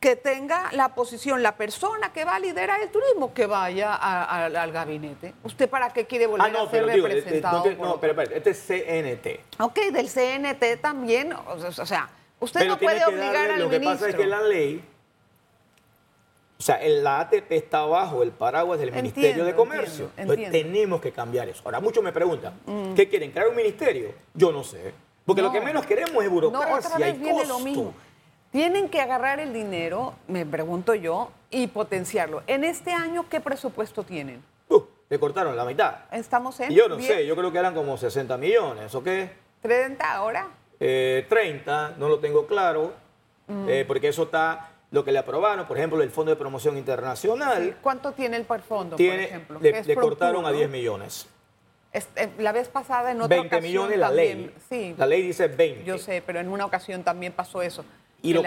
que 0.00 0.14
tenga 0.14 0.70
la 0.72 0.94
posición, 0.94 1.42
la 1.42 1.56
persona 1.56 2.12
que 2.12 2.24
va 2.24 2.36
a 2.36 2.38
liderar 2.38 2.80
el 2.80 2.90
turismo, 2.90 3.32
que 3.32 3.46
vaya 3.46 3.94
al 3.94 4.72
gabinete. 4.72 5.34
¿Usted 5.42 5.68
para 5.68 5.90
qué 5.90 6.06
quiere 6.06 6.26
volver 6.26 6.54
ah, 6.54 6.62
a 6.62 6.70
ser 6.70 6.86
representado? 6.86 7.64
no, 7.74 7.98
pero, 8.00 8.14
pero, 8.14 8.34
este 8.34 8.50
es 8.50 8.58
CNT. 8.58 9.60
Ok, 9.60 9.78
del 9.92 10.08
CNT 10.08 10.80
también, 10.80 11.32
o 11.32 11.72
sea, 11.72 12.10
usted 12.40 12.68
no 12.68 12.78
puede 12.78 13.04
obligar 13.04 13.50
al 13.50 13.58
ministro. 13.58 13.64
Lo 13.64 13.70
que 13.70 13.80
pasa 13.80 14.08
es 14.10 14.14
que 14.14 14.26
la 14.26 14.42
ley, 14.42 14.84
o 16.58 16.62
sea, 16.62 16.80
la 16.88 17.20
ATP 17.20 17.52
está 17.52 17.84
bajo 17.84 18.22
el 18.22 18.30
paraguas 18.30 18.80
del 18.80 18.90
Ministerio 18.90 19.44
de 19.44 19.54
Comercio. 19.54 20.10
Entonces 20.16 20.50
tenemos 20.50 21.00
que 21.00 21.12
cambiar 21.12 21.48
eso. 21.48 21.62
Ahora, 21.64 21.80
muchos 21.80 22.02
me 22.02 22.12
preguntan, 22.12 22.54
mm. 22.64 22.94
¿qué 22.94 23.08
quieren? 23.08 23.30
¿Crear 23.30 23.48
un 23.48 23.56
ministerio? 23.56 24.14
Yo 24.32 24.52
no 24.52 24.64
sé. 24.64 24.94
Porque 25.26 25.42
lo 25.42 25.52
que 25.52 25.60
menos 25.60 25.84
queremos 25.84 26.24
es 26.24 26.30
burocracia 26.30 26.98
no, 26.98 27.08
y 27.08 27.30
costo. 27.30 27.48
Lo 27.48 27.58
mismo. 27.58 27.94
Tienen 28.52 28.88
que 28.88 29.00
agarrar 29.00 29.38
el 29.38 29.52
dinero, 29.52 30.14
me 30.28 30.46
pregunto 30.46 30.94
yo, 30.94 31.30
y 31.50 31.66
potenciarlo. 31.66 32.42
En 32.46 32.64
este 32.64 32.92
año, 32.92 33.26
¿qué 33.28 33.40
presupuesto 33.40 34.02
tienen? 34.02 34.42
Uh, 34.68 34.80
le 35.10 35.18
cortaron 35.18 35.54
la 35.56 35.64
mitad. 35.64 35.96
Estamos 36.10 36.58
en. 36.60 36.70
yo 36.70 36.88
no 36.88 36.98
sé, 37.00 37.26
yo 37.26 37.36
creo 37.36 37.52
que 37.52 37.58
eran 37.58 37.74
como 37.74 37.98
60 37.98 38.36
millones, 38.38 38.94
¿o 38.94 39.02
qué? 39.02 39.30
¿30 39.62 39.98
ahora? 40.00 40.48
Eh, 40.80 41.26
30, 41.28 41.96
no 41.98 42.08
lo 42.08 42.18
tengo 42.18 42.46
claro, 42.46 42.94
mm. 43.46 43.68
eh, 43.68 43.84
porque 43.86 44.08
eso 44.08 44.22
está 44.22 44.70
lo 44.90 45.04
que 45.04 45.12
le 45.12 45.18
aprobaron, 45.18 45.66
por 45.66 45.76
ejemplo, 45.76 46.00
el 46.02 46.10
Fondo 46.10 46.30
de 46.30 46.36
Promoción 46.36 46.76
Internacional. 46.76 47.76
¿Cuánto 47.82 48.12
tiene 48.12 48.36
el 48.36 48.44
fondo, 48.44 48.96
tiene, 48.96 49.16
por 49.16 49.26
ejemplo? 49.26 49.60
Le, 49.60 49.94
cortaron 49.94 50.46
a 50.46 50.52
10 50.52 50.70
millones. 50.70 51.26
Eh, 51.92 52.28
la 52.38 52.52
vez 52.52 52.68
pasada 52.68 53.10
en 53.10 53.20
otra 53.22 53.36
20 53.38 53.60
millones 53.62 53.98
la 53.98 54.10
ley. 54.10 54.54
Sí. 54.68 54.94
La 54.98 55.06
ley 55.06 55.22
dice 55.22 55.48
20. 55.48 55.84
Yo 55.84 55.98
sé, 55.98 56.22
pero 56.24 56.40
en 56.40 56.48
una 56.48 56.66
ocasión 56.66 57.02
también 57.02 57.32
pasó 57.32 57.62
eso. 57.62 57.84
Y 58.22 58.32
lo, 58.32 58.42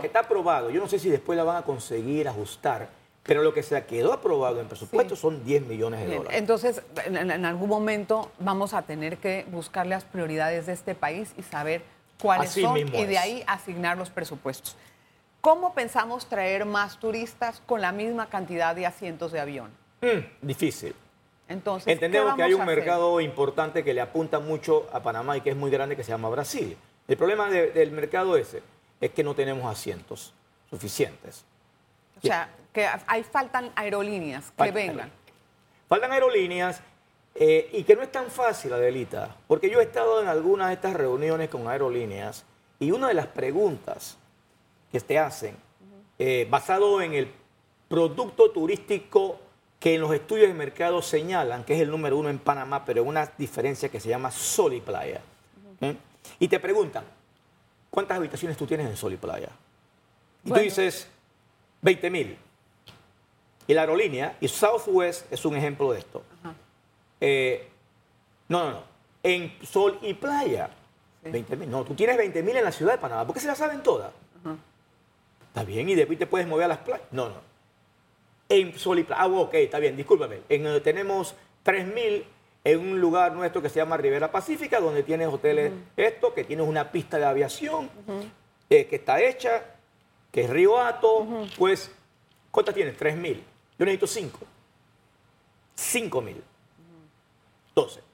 que 0.00 0.06
está 0.06 0.20
aprobado, 0.20 0.70
yo 0.70 0.80
no 0.80 0.88
sé 0.88 0.98
si 0.98 1.08
después 1.10 1.36
la 1.36 1.44
van 1.44 1.56
a 1.56 1.62
conseguir 1.62 2.28
ajustar, 2.28 2.88
pero 3.22 3.42
lo 3.42 3.52
que 3.52 3.62
se 3.62 3.84
quedó 3.84 4.12
aprobado 4.12 4.60
en 4.60 4.68
presupuesto 4.68 5.16
son 5.16 5.44
10 5.44 5.66
millones 5.66 6.00
de 6.00 6.16
dólares. 6.16 6.38
Entonces, 6.38 6.82
en, 7.04 7.44
algún 7.44 7.68
momento 7.68 8.30
vamos 8.38 8.72
a 8.72 8.82
tener 8.82 9.18
que 9.18 9.44
buscar 9.50 9.86
las 9.86 10.04
prioridades 10.04 10.66
de 10.66 10.72
este 10.72 10.94
país 10.94 11.32
y 11.36 11.42
saber 11.42 11.82
cuáles 12.20 12.50
son 12.50 12.78
y 12.78 13.04
de 13.04 13.18
ahí 13.18 13.44
asignar 13.46 13.98
los 13.98 14.10
presupuestos. 14.10 14.76
¿Cómo 15.46 15.74
pensamos 15.74 16.26
traer 16.26 16.64
más 16.64 16.98
turistas 16.98 17.62
con 17.66 17.80
la 17.80 17.92
misma 17.92 18.28
cantidad 18.28 18.74
de 18.74 18.84
asientos 18.84 19.30
de 19.30 19.38
avión? 19.38 19.70
Mm, 20.00 20.44
difícil. 20.44 20.92
Entonces, 21.46 21.86
Entendemos 21.86 22.34
que 22.34 22.42
hay 22.42 22.52
un 22.52 22.66
mercado 22.66 23.20
importante 23.20 23.84
que 23.84 23.94
le 23.94 24.00
apunta 24.00 24.40
mucho 24.40 24.88
a 24.92 24.98
Panamá 25.04 25.36
y 25.36 25.42
que 25.42 25.50
es 25.50 25.56
muy 25.56 25.70
grande 25.70 25.94
que 25.94 26.02
se 26.02 26.10
llama 26.10 26.28
Brasil. 26.30 26.76
El 27.06 27.16
problema 27.16 27.48
del 27.48 27.92
mercado 27.92 28.36
ese 28.36 28.60
es 29.00 29.12
que 29.12 29.22
no 29.22 29.36
tenemos 29.36 29.70
asientos 29.70 30.34
suficientes. 30.68 31.44
O 32.20 32.26
sea, 32.26 32.48
que 32.72 32.84
ahí 33.06 33.22
faltan 33.22 33.70
aerolíneas 33.76 34.50
que 34.50 34.72
vengan. 34.72 35.12
Faltan 35.88 36.10
aerolíneas 36.10 36.80
eh, 37.36 37.70
y 37.72 37.84
que 37.84 37.94
no 37.94 38.02
es 38.02 38.10
tan 38.10 38.32
fácil, 38.32 38.72
Adelita, 38.72 39.36
porque 39.46 39.70
yo 39.70 39.78
he 39.78 39.84
estado 39.84 40.20
en 40.20 40.26
algunas 40.26 40.70
de 40.70 40.74
estas 40.74 40.94
reuniones 40.94 41.50
con 41.50 41.68
aerolíneas 41.68 42.44
y 42.80 42.90
una 42.90 43.06
de 43.06 43.14
las 43.14 43.28
preguntas 43.28 44.18
que 44.90 45.00
te 45.00 45.18
hacen, 45.18 45.56
eh, 46.18 46.46
basado 46.50 47.00
en 47.00 47.12
el 47.12 47.32
producto 47.88 48.50
turístico 48.50 49.38
que 49.78 49.94
en 49.94 50.00
los 50.00 50.12
estudios 50.12 50.48
de 50.48 50.54
mercado 50.54 51.02
señalan 51.02 51.64
que 51.64 51.74
es 51.74 51.80
el 51.80 51.90
número 51.90 52.16
uno 52.16 52.28
en 52.28 52.38
Panamá, 52.38 52.84
pero 52.84 53.02
en 53.02 53.08
una 53.08 53.30
diferencia 53.36 53.88
que 53.88 54.00
se 54.00 54.08
llama 54.08 54.30
sol 54.30 54.72
y 54.72 54.80
playa. 54.80 55.20
¿eh? 55.80 55.96
Y 56.38 56.48
te 56.48 56.58
preguntan, 56.58 57.04
¿cuántas 57.90 58.16
habitaciones 58.16 58.56
tú 58.56 58.66
tienes 58.66 58.86
en 58.86 58.96
Sol 58.96 59.12
y 59.12 59.16
Playa? 59.16 59.48
Y 60.44 60.50
tú 60.50 60.60
dices, 60.60 61.08
20 61.82 62.10
mil. 62.10 62.38
Y 63.66 63.74
la 63.74 63.82
aerolínea, 63.82 64.36
y 64.40 64.48
Southwest 64.48 65.32
es 65.32 65.44
un 65.44 65.56
ejemplo 65.56 65.92
de 65.92 65.98
esto. 65.98 66.22
Eh, 67.20 67.68
no, 68.48 68.64
no, 68.64 68.70
no. 68.72 68.82
En 69.22 69.56
Sol 69.64 69.98
y 70.02 70.14
Playa, 70.14 70.70
20 71.22 71.56
mil. 71.56 71.70
No, 71.70 71.84
tú 71.84 71.94
tienes 71.94 72.16
20 72.16 72.42
mil 72.42 72.56
en 72.56 72.64
la 72.64 72.72
ciudad 72.72 72.92
de 72.92 72.98
Panamá. 72.98 73.26
¿Por 73.26 73.34
qué 73.34 73.40
se 73.40 73.48
la 73.48 73.56
saben 73.56 73.82
todas? 73.82 74.12
Está 75.56 75.64
bien, 75.64 75.88
y 75.88 75.94
después 75.94 76.18
te 76.18 76.26
puedes 76.26 76.46
mover 76.46 76.66
a 76.66 76.68
las 76.68 76.78
playas. 76.78 77.06
No, 77.12 77.30
no. 77.30 77.40
En 78.46 78.78
Sol 78.78 78.98
y 78.98 79.04
Playa. 79.04 79.22
Ah, 79.22 79.26
ok, 79.26 79.54
está 79.54 79.78
bien, 79.78 79.96
discúlpame. 79.96 80.42
En, 80.50 80.82
tenemos 80.82 81.34
3 81.62 81.86
mil 81.94 82.26
en 82.62 82.78
un 82.78 83.00
lugar 83.00 83.32
nuestro 83.32 83.62
que 83.62 83.70
se 83.70 83.76
llama 83.76 83.96
Rivera 83.96 84.30
Pacífica, 84.30 84.80
donde 84.80 85.02
tienes 85.02 85.28
hoteles, 85.28 85.72
esto, 85.96 86.34
que 86.34 86.44
tienes 86.44 86.68
una 86.68 86.92
pista 86.92 87.16
de 87.16 87.24
aviación 87.24 87.88
eh, 88.68 88.84
que 88.84 88.96
está 88.96 89.18
hecha, 89.18 89.64
que 90.30 90.42
es 90.42 90.50
Río 90.50 90.78
Ato, 90.78 91.26
pues, 91.56 91.90
¿cuántas 92.50 92.74
tienes? 92.74 92.98
3.000. 92.98 93.40
Yo 93.78 93.86
necesito 93.86 94.06
5. 94.06 94.38
5.000. 95.74 96.34
Entonces, 97.68 98.04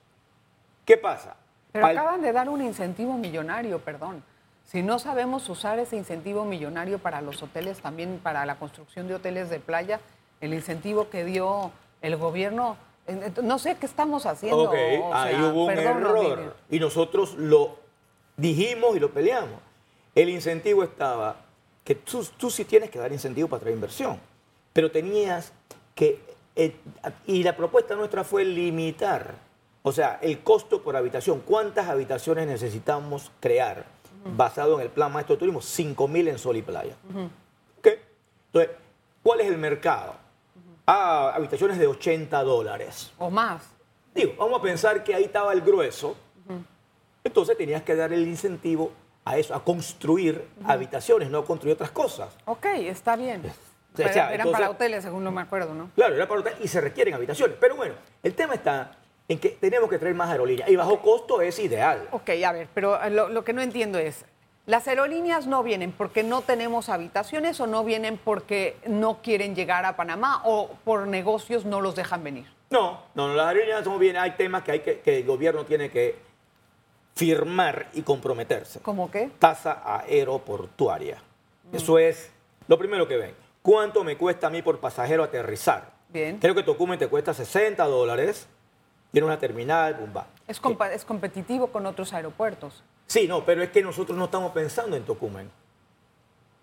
¿qué 0.85 0.97
pasa? 0.97 1.35
Pero 1.73 1.87
acaban 1.87 2.23
de 2.23 2.31
dar 2.31 2.49
un 2.49 2.63
incentivo 2.63 3.19
millonario, 3.19 3.81
perdón. 3.81 4.23
Si 4.65 4.83
no 4.83 4.99
sabemos 4.99 5.49
usar 5.49 5.79
ese 5.79 5.97
incentivo 5.97 6.45
millonario 6.45 6.99
para 6.99 7.21
los 7.21 7.43
hoteles, 7.43 7.81
también 7.81 8.21
para 8.23 8.47
la 8.47 8.57
construcción 8.57 9.09
de 9.09 9.15
hoteles 9.15 9.51
de 9.51 9.61
playa, 9.61 10.01
el 10.41 10.55
incentivo 10.55 11.11
que 11.11 11.25
dio 11.25 11.73
el 12.01 12.17
gobierno 12.17 12.77
no 13.43 13.59
sé 13.59 13.77
qué 13.77 13.87
estamos 13.87 14.27
haciendo. 14.27 14.65
Ok, 14.65 14.75
ahí 15.13 15.35
hubo 15.43 15.65
un 15.67 15.71
error. 15.71 16.57
Y 16.71 16.79
nosotros 16.79 17.35
lo 17.35 17.77
dijimos 18.37 18.97
y 18.97 19.01
lo 19.01 19.11
peleamos. 19.13 19.61
El 20.15 20.29
incentivo 20.29 20.85
estaba 20.85 21.37
que 21.85 21.97
tú, 21.97 22.25
tú 22.37 22.51
sí 22.51 22.65
tienes 22.65 22.91
que 22.91 22.99
dar 22.99 23.13
incentivo 23.13 23.49
para 23.49 23.61
traer 23.61 23.75
inversión, 23.75 24.21
pero 24.73 24.91
tenías 24.91 25.53
que, 25.95 26.21
eh, 26.55 26.77
y 27.27 27.43
la 27.43 27.57
propuesta 27.57 27.97
nuestra 27.97 28.23
fue 28.23 28.45
limitar, 28.45 29.35
o 29.83 29.91
sea, 29.91 30.19
el 30.23 30.41
costo 30.43 30.83
por 30.83 30.97
habitación. 30.97 31.41
¿Cuántas 31.41 31.89
habitaciones 31.89 32.47
necesitamos 32.47 33.33
crear 33.41 33.85
basado 34.25 34.77
en 34.77 34.87
el 34.87 34.91
plan 34.91 35.13
maestro 35.13 35.37
de 35.37 35.41
turismo? 35.41 35.61
5 35.61 36.09
mil 36.09 36.29
en 36.29 36.39
sol 36.39 36.57
y 36.57 36.63
playa. 36.63 36.97
Entonces, 37.85 38.77
¿cuál 39.23 39.41
es 39.41 39.49
el 39.49 39.59
mercado? 39.59 40.23
a 40.87 41.35
habitaciones 41.35 41.79
de 41.79 41.87
80 41.87 42.43
dólares. 42.43 43.13
O 43.19 43.31
más. 43.31 43.63
Digo, 44.15 44.35
vamos 44.39 44.59
a 44.59 44.63
pensar 44.63 45.05
que 45.05 45.15
ahí 45.15 45.25
estaba 45.25 45.53
el 45.53 45.61
grueso. 45.61 46.17
Entonces 47.25 47.57
tenías 47.57 47.83
que 47.83 47.95
dar 47.95 48.13
el 48.13 48.27
incentivo 48.27 48.91
a 49.25 49.39
eso, 49.39 49.55
a 49.55 49.63
construir 49.63 50.45
habitaciones, 50.65 51.31
no 51.31 51.39
a 51.39 51.45
construir 51.45 51.75
otras 51.75 51.93
cosas. 51.93 52.37
Ok, 52.47 52.67
está 52.67 53.15
bien. 53.15 53.43
eran 53.97 54.51
para 54.51 54.71
hoteles, 54.71 55.05
según 55.05 55.23
no 55.23 55.31
me 55.31 55.41
acuerdo, 55.41 55.73
¿no? 55.73 55.91
Claro, 55.95 56.17
era 56.17 56.27
para 56.27 56.41
hoteles 56.41 56.59
y 56.63 56.69
se 56.69 56.81
requieren 56.81 57.15
habitaciones. 57.15 57.57
Pero 57.61 57.77
bueno, 57.77 57.95
el 58.25 58.35
tema 58.35 58.55
está 58.55 58.97
en 59.33 59.39
que 59.39 59.49
tenemos 59.49 59.89
que 59.89 59.99
traer 59.99 60.15
más 60.15 60.29
aerolíneas 60.31 60.69
y 60.69 60.77
bajo 60.77 61.01
costo 61.01 61.41
es 61.41 61.59
ideal. 61.59 62.07
Ok, 62.13 62.31
a 62.45 62.53
ver, 62.53 62.69
pero 62.75 62.99
lo 63.09 63.45
que 63.45 63.55
no 63.55 63.63
entiendo 63.63 63.99
es, 63.99 64.27
las 64.67 64.87
aerolíneas 64.87 65.47
no 65.47 65.63
vienen 65.63 65.91
porque 65.91 66.23
no 66.23 66.43
tenemos 66.43 66.91
habitaciones 66.91 67.59
o 67.61 67.67
no 67.67 67.83
vienen 67.83 68.19
porque 68.23 68.77
no 68.87 69.23
quieren 69.23 69.57
llegar 69.57 69.87
a 69.87 69.97
Panamá 69.97 70.43
o 70.45 70.69
por 70.85 71.09
negocios 71.09 71.65
no 71.65 71.81
los 71.81 71.97
dejan 71.97 72.23
venir. 72.23 72.47
No, 72.71 73.01
no, 73.15 73.35
las 73.35 73.47
aerolíneas 73.47 73.87
no 73.87 73.99
vienen. 73.99 74.21
Hay 74.21 74.33
temas 74.33 74.63
que, 74.63 74.73
hay 74.73 74.81
que, 74.81 75.01
el 75.05 75.25
gobierno 75.25 75.65
tiene 75.65 75.91
que 75.91 76.17
firmar 77.15 77.89
y 77.95 78.03
comprometerse. 78.03 78.81
¿Cómo 78.81 79.11
qué? 79.11 79.31
Tasa 79.39 79.83
aeroportuaria. 79.85 81.23
Mm. 81.71 81.77
Eso 81.77 81.99
es 81.99 82.31
lo 82.69 82.79
primero 82.79 83.09
que 83.09 83.17
ven. 83.17 83.35
¿Cuánto 83.63 84.05
me 84.05 84.19
cuesta 84.19 84.49
a 84.49 84.51
mí 84.51 84.61
por 84.61 84.79
pasajero 84.79 85.25
aterrizar? 85.25 85.91
Bien. 86.11 86.39
Creo 86.39 86.55
que 86.55 86.63
Tocumen 86.63 86.99
te 86.99 87.09
cuesta 87.09 87.33
60 87.33 87.83
dólares. 87.85 88.47
Tiene 89.13 89.27
una 89.27 89.39
terminal, 89.39 89.95
bomba. 89.95 90.27
Es, 90.49 90.61
es 90.93 91.05
competitivo 91.05 91.67
con 91.69 91.87
otros 91.87 92.13
aeropuertos. 92.15 92.83
Sí, 93.07 93.29
no, 93.29 93.45
pero 93.45 93.63
es 93.63 93.71
que 93.71 93.83
nosotros 93.83 94.17
no 94.17 94.25
estamos 94.25 94.53
pensando 94.53 94.97
en 94.97 95.05
Tocumen. 95.05 95.51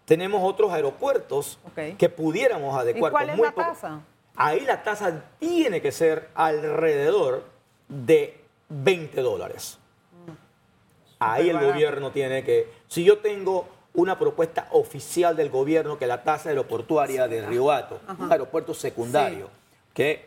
Tenemos 0.06 0.42
otros 0.44 0.72
aeropuertos 0.72 1.60
que 1.98 2.10
pudiéramos 2.10 2.76
adecuar. 2.76 3.12
¿Y 3.12 3.14
cuál 3.14 3.30
es 3.30 3.38
la 3.38 3.52
tasa? 3.52 4.00
Ahí 4.36 4.62
la 4.62 4.82
tasa 4.82 5.26
tiene 5.38 5.82
que 5.82 5.92
ser 5.92 6.30
alrededor 6.34 7.44
de 7.88 8.42
20 8.70 9.22
dólares. 9.22 9.78
Mm. 10.26 10.32
Ahí 11.20 11.50
el 11.50 11.60
gobierno 11.60 12.12
tiene 12.12 12.44
que... 12.44 12.74
Si 12.88 13.04
yo 13.04 13.20
tengo 13.20 13.68
una 13.94 14.18
propuesta 14.18 14.68
oficial 14.72 15.36
del 15.36 15.52
gobierno 15.52 16.00
que 16.00 16.08
la 16.08 16.24
tasa 16.24 16.50
aeroportuaria 16.50 17.28
de 17.28 17.46
Río 17.46 17.72
Hato, 17.72 18.00
un 18.18 18.32
aeropuerto 18.32 18.74
secundario, 18.74 19.50
que 19.94 20.26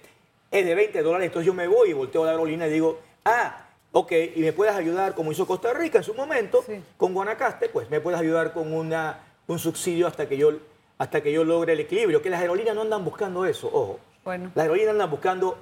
es 0.53 0.67
de 0.67 0.75
20 0.75 1.03
dólares, 1.03 1.27
entonces 1.27 1.47
yo 1.47 1.55
me 1.55 1.67
voy 1.67 1.91
y 1.91 1.93
volteo 1.95 2.23
a 2.23 2.27
la 2.27 2.33
aerolínea 2.33 2.69
y 2.69 2.71
digo, 2.71 3.01
ah, 3.25 3.65
ok, 3.91 4.13
y 4.37 4.41
me 4.41 4.53
puedes 4.53 4.75
ayudar 4.75 5.15
como 5.15 5.33
hizo 5.33 5.47
Costa 5.47 5.73
Rica 5.73 5.99
en 5.99 6.05
su 6.05 6.15
momento, 6.15 6.63
con 6.99 7.15
Guanacaste, 7.15 7.71
pues 7.71 7.89
me 7.89 8.01
puedes 8.01 8.21
ayudar 8.21 8.53
con 8.53 8.73
una, 8.73 9.21
un 9.47 9.59
subsidio 9.59 10.07
hasta 10.07 10.29
que, 10.29 10.37
yo, 10.37 10.53
hasta 10.99 11.23
que 11.23 11.33
yo 11.33 11.43
logre 11.43 11.73
el 11.73 11.81
equilibrio. 11.81 12.21
Que 12.21 12.29
las 12.29 12.43
aerolíneas 12.43 12.77
no 12.77 12.83
andan 12.83 13.03
buscando 13.03 13.47
eso, 13.47 13.67
ojo. 13.69 13.99
Bueno. 14.25 14.53
Las 14.55 14.65
aerolíneas 14.65 14.93
andan 14.93 15.11
buscando 15.11 15.57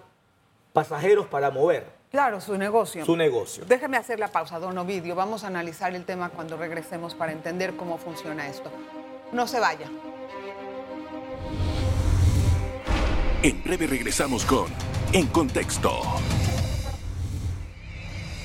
pasajeros 0.72 1.28
para 1.28 1.52
mover. 1.52 1.86
Claro, 2.10 2.40
su 2.40 2.58
negocio. 2.58 3.04
Su 3.04 3.16
negocio. 3.16 3.64
Déjeme 3.68 3.96
hacer 3.96 4.18
la 4.18 4.28
pausa, 4.28 4.58
don 4.58 4.76
Ovidio. 4.76 5.14
Vamos 5.14 5.44
a 5.44 5.46
analizar 5.46 5.94
el 5.94 6.04
tema 6.04 6.30
cuando 6.30 6.56
regresemos 6.56 7.14
para 7.14 7.30
entender 7.30 7.76
cómo 7.76 7.96
funciona 7.98 8.48
esto. 8.48 8.70
No 9.30 9.46
se 9.46 9.60
vaya. 9.60 9.88
En 13.42 13.62
breve 13.62 13.86
regresamos 13.86 14.44
con 14.44 14.66
En 15.14 15.26
Contexto. 15.28 16.02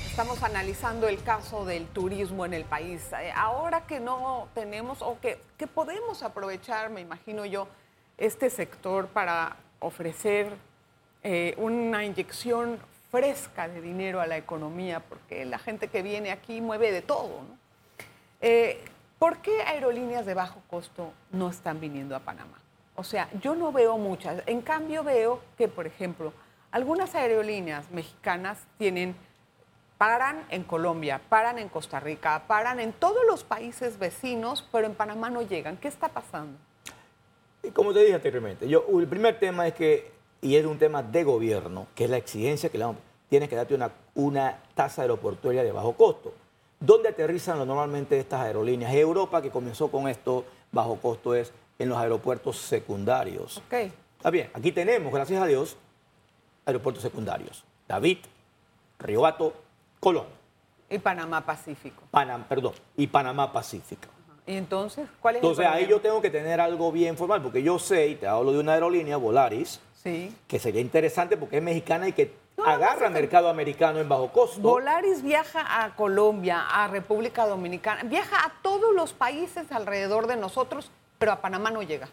Estamos 0.08 0.42
analizando 0.42 1.06
el 1.06 1.22
caso 1.22 1.66
del 1.66 1.86
turismo 1.88 2.46
en 2.46 2.54
el 2.54 2.64
país. 2.64 3.02
Eh, 3.12 3.30
ahora 3.36 3.82
que 3.86 4.00
no 4.00 4.48
tenemos 4.54 5.02
o 5.02 5.20
que, 5.20 5.38
que 5.58 5.66
podemos 5.66 6.22
aprovechar, 6.22 6.88
me 6.88 7.02
imagino 7.02 7.44
yo, 7.44 7.68
este 8.16 8.48
sector 8.48 9.08
para 9.08 9.56
ofrecer 9.80 10.54
eh, 11.22 11.52
una 11.58 12.02
inyección 12.02 12.78
fresca 13.10 13.68
de 13.68 13.82
dinero 13.82 14.22
a 14.22 14.26
la 14.26 14.38
economía, 14.38 15.00
porque 15.00 15.44
la 15.44 15.58
gente 15.58 15.88
que 15.88 16.00
viene 16.00 16.30
aquí 16.30 16.62
mueve 16.62 16.90
de 16.90 17.02
todo. 17.02 17.42
Eh, 18.40 18.82
¿Por 19.18 19.42
qué 19.42 19.60
aerolíneas 19.60 20.24
de 20.24 20.32
bajo 20.32 20.62
costo 20.70 21.12
no 21.32 21.50
están 21.50 21.80
viniendo 21.80 22.16
a 22.16 22.20
Panamá? 22.20 22.62
O 22.96 23.04
sea, 23.04 23.28
yo 23.40 23.54
no 23.54 23.72
veo 23.72 23.98
muchas. 23.98 24.42
En 24.46 24.62
cambio, 24.62 25.04
veo 25.04 25.40
que, 25.56 25.68
por 25.68 25.86
ejemplo, 25.86 26.32
algunas 26.70 27.14
aerolíneas 27.14 27.90
mexicanas 27.90 28.58
tienen 28.78 29.14
paran 29.98 30.44
en 30.50 30.62
Colombia, 30.62 31.20
paran 31.28 31.58
en 31.58 31.68
Costa 31.68 32.00
Rica, 32.00 32.44
paran 32.46 32.80
en 32.80 32.92
todos 32.92 33.24
los 33.26 33.44
países 33.44 33.98
vecinos, 33.98 34.66
pero 34.70 34.86
en 34.86 34.94
Panamá 34.94 35.30
no 35.30 35.42
llegan. 35.42 35.76
¿Qué 35.76 35.88
está 35.88 36.08
pasando? 36.08 36.58
Como 37.72 37.92
te 37.92 38.00
dije 38.00 38.14
anteriormente, 38.14 38.68
yo, 38.68 38.84
el 38.98 39.08
primer 39.08 39.38
tema 39.38 39.66
es 39.66 39.74
que, 39.74 40.12
y 40.40 40.56
es 40.56 40.64
un 40.66 40.78
tema 40.78 41.02
de 41.02 41.24
gobierno, 41.24 41.86
que 41.94 42.04
es 42.04 42.10
la 42.10 42.16
exigencia 42.16 42.68
que 42.68 42.78
le 42.78 42.84
damos, 42.84 43.00
tienes 43.28 43.48
que 43.48 43.56
darte 43.56 43.74
una, 43.74 43.90
una 44.14 44.62
tasa 44.74 45.02
aeroportuaria 45.02 45.64
de 45.64 45.72
bajo 45.72 45.94
costo. 45.94 46.32
¿Dónde 46.78 47.08
aterrizan 47.08 47.58
normalmente 47.66 48.18
estas 48.18 48.42
aerolíneas? 48.42 48.94
Europa, 48.94 49.40
que 49.42 49.50
comenzó 49.50 49.90
con 49.90 50.08
esto, 50.08 50.44
bajo 50.70 50.96
costo, 50.96 51.34
es 51.34 51.52
en 51.78 51.88
los 51.88 51.98
aeropuertos 51.98 52.56
secundarios. 52.58 53.58
Ok. 53.58 53.72
Está 54.16 54.30
bien, 54.30 54.50
aquí 54.54 54.72
tenemos, 54.72 55.12
gracias 55.12 55.42
a 55.42 55.46
Dios, 55.46 55.76
aeropuertos 56.64 57.02
secundarios. 57.02 57.64
David, 57.86 58.18
Río 58.98 59.26
Hato, 59.26 59.52
Colón. 60.00 60.26
Y 60.88 60.98
Panamá 60.98 61.44
Pacífico. 61.44 62.02
Panam, 62.10 62.44
perdón, 62.44 62.72
y 62.96 63.06
Panamá 63.06 63.52
Pacífico. 63.52 64.08
¿Y 64.46 64.54
entonces 64.56 65.08
cuál 65.20 65.36
es 65.36 65.42
Entonces 65.42 65.64
el 65.66 65.72
ahí 65.72 65.84
problema? 65.84 65.90
yo 65.90 66.00
tengo 66.00 66.22
que 66.22 66.30
tener 66.30 66.60
algo 66.60 66.92
bien 66.92 67.16
formal, 67.16 67.42
porque 67.42 67.62
yo 67.62 67.78
sé, 67.78 68.06
y 68.08 68.14
te 68.14 68.26
hablo 68.26 68.52
de 68.52 68.60
una 68.60 68.74
aerolínea, 68.74 69.16
Volaris, 69.16 69.80
Sí. 70.02 70.32
que 70.46 70.60
sería 70.60 70.80
interesante 70.80 71.36
porque 71.36 71.56
es 71.56 71.62
mexicana 71.62 72.06
y 72.08 72.12
que 72.12 72.32
No, 72.56 72.64
agarra 72.64 73.10
mercado 73.10 73.48
americano 73.50 73.98
en 73.98 74.08
bajo 74.08 74.30
costo. 74.32 74.60
Volaris 74.60 75.22
viaja 75.22 75.82
a 75.84 75.94
Colombia, 75.96 76.64
a 76.68 76.86
República 76.86 77.44
Dominicana, 77.46 78.04
viaja 78.04 78.36
a 78.46 78.52
todos 78.62 78.94
los 78.94 79.12
países 79.12 79.70
alrededor 79.72 80.26
de 80.28 80.36
nosotros, 80.36 80.90
pero 81.18 81.32
a 81.32 81.40
Panamá 81.40 81.70
no 81.70 81.82
llega. 81.82 82.08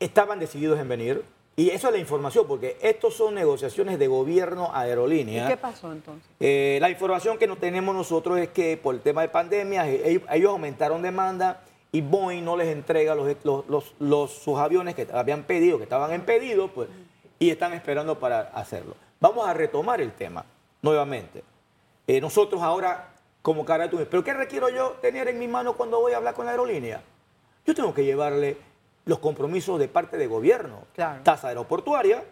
Estaban 0.00 0.38
decididos 0.38 0.78
en 0.78 0.88
venir, 0.88 1.24
y 1.56 1.70
eso 1.70 1.86
es 1.88 1.92
la 1.94 1.98
información, 2.00 2.46
porque 2.48 2.76
estos 2.82 3.14
son 3.14 3.34
negociaciones 3.34 3.98
de 3.98 4.08
gobierno 4.08 4.70
¿Y 4.74 4.76
aerolínea. 4.78 5.46
qué 5.48 5.56
pasó 5.56 5.92
entonces? 5.92 6.28
Eh, 6.40 6.78
la 6.80 6.90
información 6.90 7.38
que 7.38 7.46
no 7.46 7.56
tenemos 7.56 7.94
nosotros 7.94 8.38
es 8.38 8.48
que 8.48 8.76
por 8.76 8.94
el 8.94 9.00
tema 9.00 9.22
de 9.22 9.28
pandemia, 9.28 9.88
eh, 9.88 10.02
ellos, 10.10 10.22
ellos 10.30 10.50
aumentaron 10.50 11.00
demanda 11.00 11.62
y 11.92 12.00
Boeing 12.00 12.44
no 12.44 12.56
les 12.56 12.68
entrega 12.68 13.14
los, 13.14 13.34
los- 13.44 13.66
los- 13.68 13.94
los- 14.00 14.32
sus 14.32 14.58
aviones 14.58 14.96
que 14.96 15.06
habían 15.12 15.44
pedido, 15.44 15.78
que 15.78 15.84
estaban 15.84 16.12
en 16.12 16.22
pedido, 16.22 16.68
pues, 16.68 16.88
y 17.38 17.50
están 17.50 17.72
esperando 17.72 18.18
para 18.18 18.40
hacerlo. 18.52 18.96
Vamos 19.20 19.46
a 19.46 19.54
retomar 19.54 20.00
el 20.00 20.12
tema 20.12 20.44
nuevamente. 20.82 21.44
Eh, 22.08 22.20
nosotros 22.20 22.60
ahora, 22.62 23.13
como 23.44 23.66
cara 23.66 23.84
de 23.84 23.90
turismo, 23.90 24.10
¿pero 24.10 24.24
qué 24.24 24.32
requiero 24.32 24.70
yo 24.70 24.92
tener 25.02 25.28
en 25.28 25.38
mi 25.38 25.46
mano 25.46 25.74
cuando 25.74 26.00
voy 26.00 26.14
a 26.14 26.16
hablar 26.16 26.32
con 26.32 26.46
la 26.46 26.52
aerolínea? 26.52 27.02
Yo 27.66 27.74
tengo 27.74 27.92
que 27.92 28.02
llevarle 28.02 28.56
los 29.04 29.18
compromisos 29.18 29.78
de 29.78 29.86
parte 29.86 30.16
de 30.16 30.26
gobierno. 30.26 30.84
Claro. 30.94 31.22
Tasa 31.24 31.48
aeroportuaria, 31.48 32.24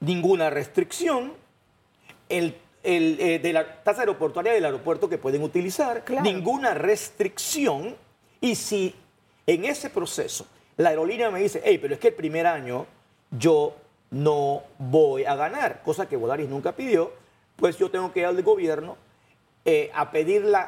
ninguna 0.00 0.48
restricción, 0.48 1.34
el, 2.30 2.56
el, 2.82 3.20
eh, 3.20 3.38
de 3.40 3.52
la 3.52 3.82
tasa 3.82 4.00
aeroportuaria 4.00 4.54
del 4.54 4.64
aeropuerto 4.64 5.06
que 5.06 5.18
pueden 5.18 5.42
utilizar, 5.42 6.02
Claro. 6.02 6.22
ninguna 6.24 6.72
restricción. 6.72 7.94
Y 8.40 8.54
si 8.54 8.94
en 9.46 9.66
ese 9.66 9.90
proceso 9.90 10.46
la 10.78 10.88
aerolínea 10.88 11.30
me 11.30 11.40
dice, 11.40 11.60
hey, 11.62 11.76
pero 11.76 11.92
es 11.92 12.00
que 12.00 12.08
el 12.08 12.14
primer 12.14 12.46
año 12.46 12.86
yo 13.30 13.74
no 14.12 14.62
voy 14.78 15.26
a 15.26 15.34
ganar, 15.36 15.82
cosa 15.82 16.08
que 16.08 16.16
Volaris 16.16 16.48
nunca 16.48 16.72
pidió, 16.72 17.12
pues 17.56 17.76
yo 17.76 17.90
tengo 17.90 18.10
que 18.14 18.20
ir 18.20 18.26
al 18.26 18.42
gobierno 18.42 18.96
eh, 19.64 19.90
a 19.94 20.10
pedirle 20.10 20.58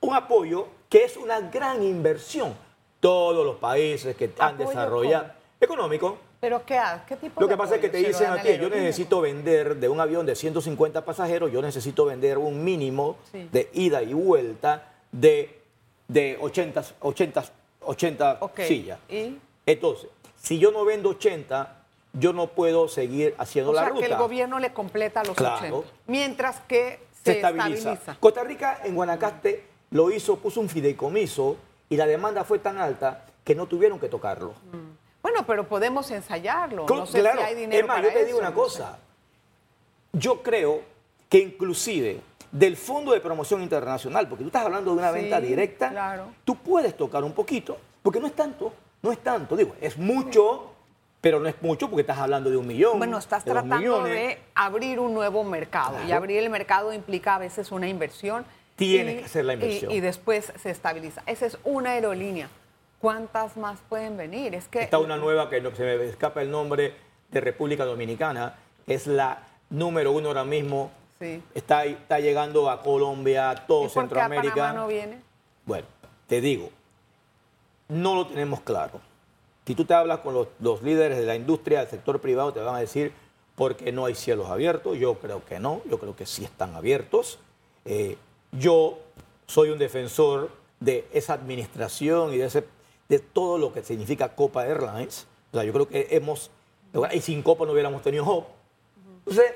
un 0.00 0.14
apoyo 0.14 0.68
que 0.88 1.04
es 1.04 1.16
una 1.16 1.40
gran 1.40 1.82
inversión. 1.82 2.54
Todos 3.00 3.44
los 3.46 3.56
países 3.56 4.16
que 4.16 4.30
han 4.38 4.54
¿Apoyo 4.54 4.68
desarrollado 4.68 5.26
económico, 5.60 6.18
¿Pero 6.40 6.64
qué, 6.64 6.80
qué 7.08 7.16
tipo 7.16 7.40
lo 7.40 7.48
de 7.48 7.52
que 7.52 7.56
pasa 7.58 7.74
es 7.76 7.80
que 7.80 7.88
te 7.88 7.98
dicen 7.98 8.30
a 8.30 8.40
ti, 8.40 8.56
yo 8.60 8.68
necesito 8.70 9.20
vender 9.20 9.74
de 9.76 9.88
un 9.88 10.00
avión 10.00 10.24
de 10.24 10.36
150 10.36 11.04
pasajeros, 11.04 11.50
yo 11.50 11.60
necesito 11.60 12.04
vender 12.04 12.38
un 12.38 12.62
mínimo 12.62 13.16
Sí. 13.32 13.48
de 13.50 13.68
ida 13.72 14.02
y 14.04 14.12
vuelta 14.14 14.92
de, 15.10 15.58
de 16.06 16.38
80, 16.40 16.84
80, 17.00 17.44
80 17.84 18.36
Ok, 18.40 18.60
sillas. 18.60 19.00
¿y? 19.08 19.36
Entonces, 19.66 20.08
si 20.40 20.60
yo 20.60 20.70
no 20.70 20.84
vendo 20.84 21.08
80, 21.10 21.74
yo 22.12 22.32
no 22.32 22.46
puedo 22.46 22.86
seguir 22.86 23.34
haciendo 23.38 23.72
O 23.72 23.74
la 23.74 23.80
sea, 23.82 23.88
ruta. 23.90 24.06
que 24.06 24.12
el 24.12 24.16
gobierno 24.18 24.60
le 24.60 24.72
completa 24.72 25.24
los 25.24 25.36
Claro. 25.36 25.78
80, 25.78 25.88
mientras 26.06 26.60
que 26.68 27.00
se 27.28 27.40
se, 27.40 27.46
estabiliza. 27.46 27.92
estabiliza. 27.92 28.16
Costa 28.20 28.44
Rica 28.44 28.80
en 28.84 28.94
Guanacaste 28.94 29.64
lo 29.90 30.10
hizo, 30.10 30.36
puso 30.38 30.60
un 30.60 30.68
fideicomiso 30.68 31.56
y 31.88 31.96
la 31.96 32.06
demanda 32.06 32.44
fue 32.44 32.58
tan 32.58 32.78
alta 32.78 33.24
que 33.44 33.54
no 33.54 33.66
tuvieron 33.66 33.98
que 33.98 34.08
tocarlo. 34.08 34.52
Bueno, 35.22 35.44
pero 35.46 35.66
podemos 35.68 36.10
ensayarlo. 36.10 36.86
Cl- 36.86 36.96
No 36.98 37.06
sé 37.06 37.20
claro, 37.20 37.38
si 37.40 37.44
hay 37.46 37.54
dinero 37.54 37.82
es 37.82 37.86
más, 37.88 37.96
para 37.96 38.08
yo 38.08 38.12
te 38.14 38.24
digo 38.26 38.38
eso, 38.38 38.46
una 38.46 38.50
no 38.50 38.54
cosa. 38.56 38.98
Yo 40.12 40.42
creo 40.42 40.82
que 41.28 41.38
inclusive 41.38 42.20
del 42.50 42.76
Fondo 42.76 43.12
de 43.12 43.20
Promoción 43.20 43.62
Internacional, 43.62 44.26
porque 44.28 44.42
tú 44.44 44.48
estás 44.48 44.64
hablando 44.64 44.92
de 44.92 44.98
una 44.98 45.12
Sí, 45.12 45.20
venta 45.20 45.40
directa, 45.40 45.90
claro. 45.90 46.28
tú 46.44 46.56
puedes 46.56 46.96
tocar 46.96 47.22
un 47.24 47.32
poquito, 47.32 47.76
porque 48.02 48.20
no 48.20 48.26
es 48.26 48.32
tanto, 48.34 48.72
no 49.02 49.12
es 49.12 49.18
tanto. 49.18 49.54
Digo, 49.56 49.74
es 49.80 49.98
mucho, 49.98 50.72
pero 51.20 51.40
no 51.40 51.48
es 51.48 51.60
mucho 51.62 51.88
porque 51.88 52.02
estás 52.02 52.18
hablando 52.18 52.50
de 52.50 52.56
un 52.56 52.66
millón. 52.66 52.98
Bueno, 52.98 53.18
estás 53.18 53.44
de 53.44 53.50
tratando 53.50 54.04
de 54.04 54.38
abrir 54.54 55.00
un 55.00 55.14
nuevo 55.14 55.42
mercado 55.44 55.96
y 56.06 56.12
abrir 56.12 56.38
el 56.42 56.50
mercado 56.50 56.92
implica 56.92 57.34
a 57.34 57.38
veces 57.38 57.72
una 57.72 57.88
inversión. 57.88 58.44
Tienes 58.76 59.14
y- 59.14 59.18
que 59.18 59.24
hacer 59.24 59.44
la 59.44 59.54
inversión. 59.54 59.90
Y, 59.90 59.96
y 59.96 60.00
después 60.00 60.52
se 60.56 60.70
estabiliza. 60.70 61.22
Esa 61.26 61.46
es 61.46 61.58
una 61.64 61.90
aerolínea. 61.90 62.48
¿Cuántas 63.00 63.56
más 63.56 63.78
pueden 63.88 64.16
venir? 64.16 64.54
Es 64.54 64.68
que 64.68 64.82
Está 64.82 64.98
una 64.98 65.16
nueva 65.16 65.50
que 65.50 65.60
no- 65.60 65.74
se 65.74 65.82
me 65.82 66.04
escapa 66.06 66.42
el 66.42 66.50
nombre 66.50 66.94
de 67.30 67.40
República 67.40 67.84
Dominicana, 67.84 68.54
es 68.86 69.06
la 69.06 69.42
número 69.70 70.12
uno 70.12 70.28
ahora 70.28 70.44
mismo. 70.44 70.90
Sí. 71.18 71.42
Está, 71.54 71.84
está 71.84 72.20
llegando 72.20 72.70
a 72.70 72.80
Colombia, 72.82 73.50
a 73.50 73.54
¿Y 73.54 73.66
todo 73.66 73.82
por 73.82 73.92
qué 73.92 73.98
a 73.98 74.02
Centroamérica. 74.02 74.54
Panamá 74.54 74.72
no 74.80 74.86
viene? 74.86 75.18
Bueno, 75.66 75.86
te 76.28 76.40
digo, 76.40 76.70
no 77.88 78.14
lo 78.14 78.26
tenemos 78.28 78.60
claro. 78.60 79.00
Si 79.68 79.74
tú 79.74 79.84
te 79.84 79.92
hablas 79.92 80.20
con 80.20 80.32
los, 80.32 80.48
los 80.60 80.82
líderes 80.82 81.18
de 81.18 81.26
la 81.26 81.36
industria, 81.36 81.80
del 81.80 81.88
sector 81.88 82.22
privado, 82.22 82.54
te 82.54 82.60
van 82.60 82.74
a 82.74 82.78
decir 82.78 83.12
porque 83.54 83.92
no 83.92 84.06
hay 84.06 84.14
cielos 84.14 84.48
abiertos. 84.48 84.96
Yo 84.96 85.16
creo 85.16 85.44
que 85.44 85.60
no, 85.60 85.82
yo 85.90 85.98
creo 85.98 86.16
que 86.16 86.24
sí 86.24 86.42
están 86.42 86.74
abiertos. 86.74 87.38
Eh, 87.84 88.16
yo 88.50 88.98
soy 89.46 89.68
un 89.68 89.78
defensor 89.78 90.48
de 90.80 91.06
esa 91.12 91.34
administración 91.34 92.32
y 92.32 92.38
de, 92.38 92.46
ese, 92.46 92.64
de 93.10 93.18
todo 93.18 93.58
lo 93.58 93.74
que 93.74 93.82
significa 93.82 94.34
Copa 94.34 94.64
Airlines. 94.64 95.26
O 95.52 95.58
sea, 95.58 95.64
yo 95.64 95.74
creo 95.74 95.86
que 95.86 96.06
hemos, 96.12 96.50
y 97.12 97.20
sin 97.20 97.42
Copa 97.42 97.66
no 97.66 97.72
hubiéramos 97.72 98.00
tenido 98.00 98.24
Hope. 98.24 98.48
Entonces, 99.18 99.52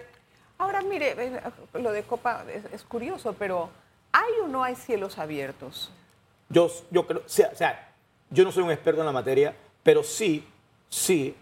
Ahora, 0.59 0.83
mire, 0.83 1.15
eh, 1.17 1.41
lo 1.73 1.91
de 1.91 2.03
Copa 2.03 2.45
es, 2.53 2.71
es 2.71 2.83
curioso, 2.83 3.35
pero 3.39 3.71
¿hay 4.13 4.33
o 4.45 4.47
no 4.49 4.63
hay 4.63 4.75
cielos 4.75 5.17
abiertos? 5.17 5.91
Yo, 6.51 6.71
yo 6.91 7.07
creo, 7.07 7.21
o 7.21 7.29
sea, 7.29 7.95
yo 8.29 8.45
no 8.45 8.53
soy 8.53 8.63
un 8.63 8.73
experto 8.73 9.01
en 9.01 9.07
la 9.07 9.13
materia, 9.13 9.57
pero 9.83 10.03
sí, 10.03 10.45
sí 10.89 11.35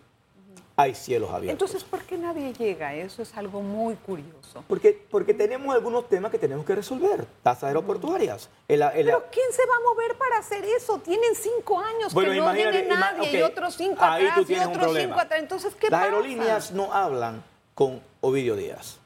hay 0.77 0.95
cielos 0.95 1.31
abiertos. 1.31 1.53
Entonces, 1.71 1.85
¿por 1.89 2.03
qué 2.05 2.17
nadie 2.17 2.55
llega? 2.55 2.95
Eso 2.95 3.21
es 3.23 3.37
algo 3.37 3.61
muy 3.61 3.95
curioso. 3.97 4.65
porque, 4.67 5.07
porque 5.11 5.33
tenemos 5.35 5.75
algunos 5.75 6.09
temas 6.09 6.31
que 6.31 6.39
tenemos 6.39 6.65
que 6.65 6.75
resolver. 6.75 7.25
Tasas 7.43 7.65
aeroportuarias. 7.65 8.49
el- 8.67 8.83
el- 8.83 9.05
Pero 9.07 9.25
¿quién 9.31 9.47
se 9.53 9.63
va 9.67 9.75
a 9.77 9.81
mover 9.95 10.17
para 10.17 10.39
hacer 10.39 10.65
eso? 10.65 10.99
Tienen 10.99 11.35
cinco 11.35 11.79
años 11.79 12.13
Bueno, 12.15 12.33
que 12.33 12.39
no 12.41 12.53
viene 12.53 12.83
nadie 12.89 13.39
y 13.39 13.43
otros 13.43 13.75
cinco 13.77 14.03
ahí 14.03 14.27
atrás 14.27 14.47
tú 14.47 14.53
y 14.53 14.59
otros 14.59 14.97
cinco 14.97 15.21
atrás. 15.21 15.41
Entonces, 15.41 15.75
¿qué 15.75 15.89
Las 15.91 16.01
pasa? 16.01 16.05
aerolíneas 16.13 16.71
no 16.73 16.93
hablan 16.93 17.45
con 17.75 18.01
Ovidio 18.23 18.57
Díaz. 18.57 18.99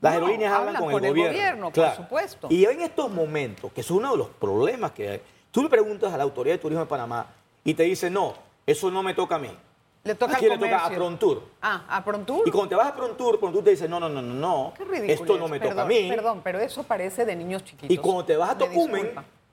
Las 0.00 0.14
No, 0.14 0.20
aerolíneas 0.20 0.52
hablan, 0.52 0.76
hablan 0.76 0.82
con, 0.82 0.92
con 0.92 1.04
el 1.04 1.10
gobierno. 1.10 1.32
gobierno, 1.32 1.64
por 1.66 1.72
claro. 1.74 1.96
supuesto. 1.96 2.46
Y 2.50 2.64
en 2.64 2.80
estos 2.80 3.10
momentos, 3.10 3.72
que 3.72 3.80
es 3.82 3.90
uno 3.90 4.12
de 4.12 4.16
los 4.16 4.28
problemas 4.28 4.92
que 4.92 5.08
hay, 5.10 5.20
tú 5.50 5.62
le 5.62 5.68
preguntas 5.68 6.12
a 6.12 6.16
la 6.16 6.22
Autoridad 6.24 6.54
de 6.54 6.58
Turismo 6.58 6.82
de 6.84 6.88
Panamá 6.88 7.26
y 7.64 7.74
te 7.74 7.82
dice, 7.84 8.08
no, 8.08 8.34
eso 8.70 8.90
no 8.90 9.02
me 9.02 9.14
toca 9.14 9.36
a 9.36 9.38
mí. 9.38 9.50
Le 10.04 10.14
toca 10.14 10.32
¿A 10.32 10.34
al 10.36 10.40
quién 10.40 10.52
le 10.52 10.58
toca? 10.58 10.86
A. 10.86 10.90
Prontour. 10.90 11.42
Ah, 11.60 11.84
a 11.88 12.04
Prontour. 12.04 12.46
Y 12.46 12.50
cuando 12.50 12.68
te 12.68 12.74
vas 12.76 12.88
a 12.88 12.94
Prontour, 12.94 13.40
Prontour 13.40 13.64
te 13.64 13.70
dice, 13.70 13.88
no, 13.88 13.98
no, 13.98 14.08
no, 14.08 14.22
no, 14.22 14.34
no, 14.34 14.74
Qué 14.76 14.84
ridículo. 14.84 15.12
esto 15.12 15.38
no 15.38 15.48
me 15.48 15.58
toca 15.58 15.82
a 15.82 15.86
mí. 15.86 16.08
Perdón, 16.08 16.40
pero 16.44 16.58
eso 16.60 16.82
parece 16.84 17.24
de 17.24 17.34
niños 17.34 17.64
chiquitos. 17.64 17.90
Y 17.90 17.98
cuando 17.98 18.24
te 18.24 18.36
vas 18.36 18.50
a 18.50 18.54
Me 18.54 18.66
Tocumen. 18.66 19.10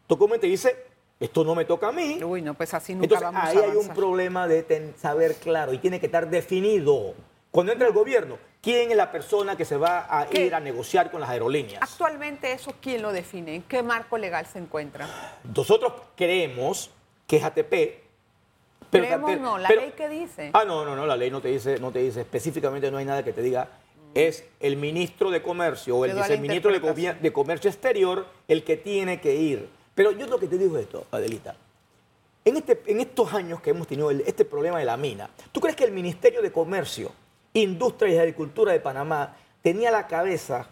Tocumen 0.08 0.40
te 0.40 0.48
dice, 0.48 0.86
esto 1.20 1.44
no 1.44 1.56
me 1.56 1.66
toca 1.66 1.88
a 1.88 1.92
mí. 1.92 2.22
Uy, 2.24 2.42
no, 2.42 2.54
pues 2.54 2.74
así 2.74 2.94
nunca 2.94 3.06
Entonces, 3.06 3.26
vamos 3.26 3.44
ahí 3.50 3.58
a 3.58 3.72
hay 3.72 3.76
un 3.78 3.88
problema 3.90 4.48
de 4.48 4.64
ten- 4.64 4.94
saber 4.98 5.36
claro 5.36 5.74
y 5.74 5.78
tiene 5.80 6.00
que 6.00 6.06
estar 6.06 6.30
definido. 6.30 7.14
Cuando 7.52 7.72
entra 7.72 7.88
el 7.88 7.94
gobierno, 7.94 8.38
¿quién 8.62 8.92
es 8.92 8.98
la 8.98 9.12
persona 9.12 9.56
que 9.58 9.66
se 9.66 9.78
va 9.78 10.06
a 10.10 10.28
¿Qué? 10.28 10.46
ir 10.46 10.54
a 10.56 10.60
negociar 10.60 11.10
con 11.10 11.22
las 11.22 11.30
aerolíneas? 11.30 11.82
Actualmente 11.82 12.52
eso, 12.52 12.74
¿quién 12.82 13.02
lo 13.02 13.12
define? 13.12 13.56
¿En 13.56 13.64
qué 13.64 13.82
marco 13.82 14.18
legal 14.18 14.46
se 14.46 14.60
encuentra? 14.60 15.08
Nosotros 15.56 15.94
creemos 16.16 16.92
que 17.26 17.42
ATP. 17.44 18.05
Pero, 18.90 19.06
Creemos 19.06 19.40
no, 19.40 19.58
¿la 19.58 19.68
pero- 19.68 19.82
ley 19.82 19.94
qué 19.96 20.08
dice? 20.10 20.52
Ah, 20.54 20.64
no, 20.66 20.86
no, 20.86 20.96
no, 20.96 21.06
la 21.06 21.18
ley 21.18 21.30
no 21.32 21.42
te 21.42 21.50
dice, 21.50 21.80
no 21.80 21.92
te 21.92 22.00
dice 22.00 22.22
específicamente, 22.22 22.90
no 22.92 22.98
hay 22.98 23.06
nada 23.06 23.24
que 23.24 23.34
te 23.34 23.42
diga. 23.42 23.68
Es 24.14 24.46
el 24.62 24.78
ministro 24.78 25.30
de 25.30 25.42
Comercio 25.42 25.98
o 25.98 26.06
el 26.06 26.14
viceministro 26.16 26.72
de, 26.72 27.32
Comercio 27.34 27.70
Exterior 27.70 28.26
el 28.48 28.64
que 28.64 28.78
tiene 28.78 29.20
que 29.20 29.36
ir. 29.36 29.68
Pero 29.94 30.12
yo 30.12 30.28
lo 30.28 30.40
que 30.40 30.48
te 30.48 30.58
digo 30.58 30.78
es 30.78 30.84
esto, 30.84 31.06
Adelita. 31.12 31.56
En, 32.46 32.58
este, 32.58 32.82
en 32.88 33.00
estos 33.02 33.34
años 33.34 33.60
que 33.62 33.72
hemos 33.72 33.88
tenido 33.88 34.12
el- 34.12 34.22
este 34.22 34.46
problema 34.46 34.80
de 34.80 34.86
la 34.86 34.96
mina, 34.98 35.30
¿tú 35.52 35.60
crees 35.60 35.76
que 35.76 35.84
el 35.84 35.92
Ministerio 35.92 36.42
de 36.42 36.52
Comercio, 36.52 37.12
Industria 37.54 38.14
y 38.16 38.18
Agricultura 38.20 38.72
de 38.72 38.80
Panamá 38.80 39.36
tenía 39.62 39.90
la 39.92 40.08
cabeza 40.08 40.68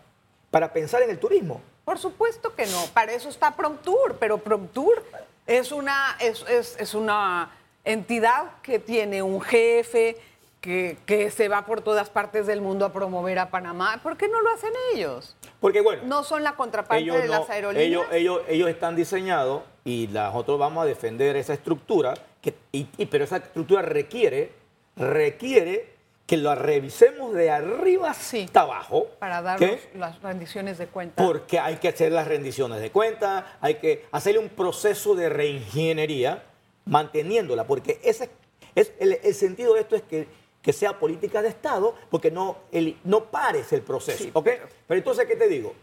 para 0.52 0.72
pensar 0.72 1.02
en 1.02 1.10
el 1.10 1.20
turismo? 1.20 1.62
Por 1.84 1.98
supuesto 1.98 2.54
que 2.56 2.66
no, 2.68 2.86
para 2.94 3.12
eso 3.14 3.28
está 3.28 3.56
Promptur, 3.56 4.16
pero 4.20 4.38
Promptur 4.38 5.04
es 5.48 5.72
una, 5.74 6.16
es, 6.22 6.46
es- 6.48 6.78
es 6.80 6.94
una 6.94 7.52
entidad 7.86 8.52
que 8.62 8.80
tiene 8.80 9.22
un 9.24 9.42
jefe, 9.42 10.18
que, 10.62 10.98
que 11.06 11.30
se 11.30 11.50
va 11.50 11.66
por 11.66 11.82
todas 11.82 12.10
partes 12.10 12.48
del 12.48 12.62
mundo 12.62 12.86
a 12.86 12.94
promover 12.94 13.38
a 13.40 13.50
Panamá. 13.50 14.00
¿Por 14.02 14.16
qué 14.16 14.30
no 14.30 14.42
lo 14.42 14.50
hacen 14.52 14.72
ellos? 14.96 15.36
Porque 15.60 15.82
bueno, 15.82 16.04
¿No 16.06 16.24
son 16.24 16.42
la 16.44 16.54
contraparte 16.56 17.04
de 17.04 17.26
no- 17.28 17.40
las 17.40 17.50
aerolíneas? 17.50 17.86
ellos, 17.88 18.06
ellos, 18.14 18.42
ellos 18.48 18.70
están 18.70 18.96
diseñados 18.96 19.64
y 19.84 20.08
nosotros 20.12 20.58
vamos 20.58 20.84
a 20.84 20.86
defender 20.88 21.36
esa 21.36 21.54
estructura, 21.54 22.14
que, 22.42 22.54
y- 22.72 22.88
y- 22.98 23.06
pero 23.08 23.26
esa 23.26 23.38
estructura 23.38 23.82
requiere, 23.82 24.52
requiere 24.96 25.92
que 26.26 26.38
la 26.38 26.56
revisemos 26.56 27.34
de 27.34 27.52
arriba 27.52 28.14
Sí. 28.14 28.44
hasta 28.46 28.62
abajo. 28.62 29.08
para 29.20 29.42
dar 29.42 29.60
las 29.96 30.22
rendiciones 30.22 30.78
de 30.78 30.88
cuenta. 30.88 31.22
Porque 31.22 31.60
hay 31.60 31.76
que 31.76 31.90
hacer 31.90 32.14
las 32.14 32.26
rendiciones 32.30 32.80
de 32.80 32.90
cuenta, 32.92 33.58
hay 33.60 33.76
que 33.76 34.06
hacerle 34.14 34.40
un 34.40 34.48
proceso 34.48 35.16
de 35.16 35.28
reingeniería 35.28 36.44
manteniéndola, 36.86 37.66
porque 37.66 38.00
ese 38.04 38.30
es 38.76 38.92
el, 39.00 39.20
el 39.24 39.34
sentido 39.36 39.74
de 39.74 39.82
esto 39.82 39.96
es 39.96 40.02
que, 40.04 40.28
que 40.62 40.74
sea 40.74 41.00
política 41.00 41.42
de 41.42 41.50
Estado, 41.50 41.96
porque 42.10 42.32
no, 42.32 42.58
el, 42.72 42.98
no 43.04 43.26
pares 43.26 43.72
el 43.74 43.82
proceso. 43.82 44.24
Sí, 44.24 44.32
¿ok? 44.34 44.44
pero- 44.46 44.68
Pero 44.88 44.98
entonces, 44.98 45.26
¿qué 45.26 45.36
te 45.36 45.48
digo? 45.48 45.74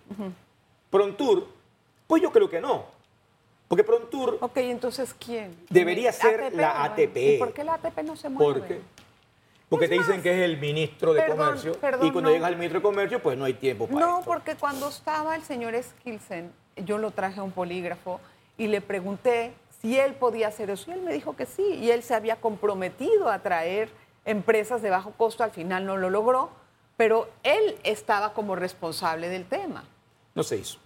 Prontur, 0.91 1.47
pues 2.07 2.23
yo 2.23 2.33
creo 2.33 2.49
que 2.49 2.61
no. 2.61 2.85
Porque 3.69 3.85
Prontur, 3.85 4.39
Ok, 4.41 4.57
entonces 4.57 5.15
¿quién? 5.15 5.55
Debería 5.69 6.11
ser 6.13 6.41
ATP, 6.43 6.55
la. 6.57 6.83
ATP. 6.85 7.17
¿Y 7.17 7.39
por 7.39 7.53
qué 7.53 7.63
la 7.63 7.75
ATP 7.75 8.03
no 8.03 8.17
se 8.17 8.29
mueve? 8.29 8.59
¿por 8.61 8.69
qué? 8.69 8.81
Porque 9.69 9.85
Es 9.85 9.91
te 9.91 9.99
dicen 9.99 10.15
más, 10.17 10.23
que 10.25 10.33
es 10.33 10.41
el 10.51 10.59
ministro 10.59 11.13
de 11.13 11.21
perdón, 11.23 11.37
Comercio 11.39 11.73
perdón, 11.75 12.07
y 12.09 12.11
cuando 12.11 12.31
no. 12.31 12.35
llegas 12.35 12.49
al 12.49 12.57
ministro 12.57 12.81
de 12.81 12.83
Comercio, 12.83 13.23
pues 13.23 13.39
no 13.39 13.45
hay 13.45 13.55
tiempo 13.55 13.87
para 13.87 14.01
No, 14.05 14.19
esto. 14.19 14.29
porque 14.33 14.57
cuando 14.57 14.89
estaba 14.89 15.37
el 15.37 15.45
señor 15.45 15.81
Skilsen, 15.81 16.51
yo 16.85 16.99
lo 16.99 17.13
traje 17.13 17.39
a 17.39 17.45
un 17.45 17.53
polígrafo 17.53 18.19
y 18.59 18.67
le 18.67 18.81
pregunté 18.81 19.53
si 19.81 19.99
él 19.99 20.15
podía 20.15 20.49
hacer 20.49 20.71
eso. 20.71 20.91
Y 20.91 20.95
él 20.95 21.03
me 21.03 21.13
dijo 21.13 21.37
que 21.37 21.47
sí. 21.47 21.63
Y 21.63 21.91
él 21.91 22.03
se 22.03 22.15
había 22.15 22.37
comprometido 22.37 23.29
a 23.29 23.41
traer 23.41 23.91
empresas 24.25 24.83
de 24.83 24.91
bajo 24.91 25.13
costo. 25.13 25.45
Al 25.45 25.51
final 25.51 25.87
no 25.87 25.97
lo 25.97 26.11
logró, 26.11 26.51
pero 26.97 27.29
él 27.43 27.79
estaba 27.83 28.33
como 28.33 28.57
responsable 28.57 29.29
del 29.29 29.47
tema. 29.47 29.85
No 30.35 30.43
se 30.43 30.57
hizo. 30.57 30.79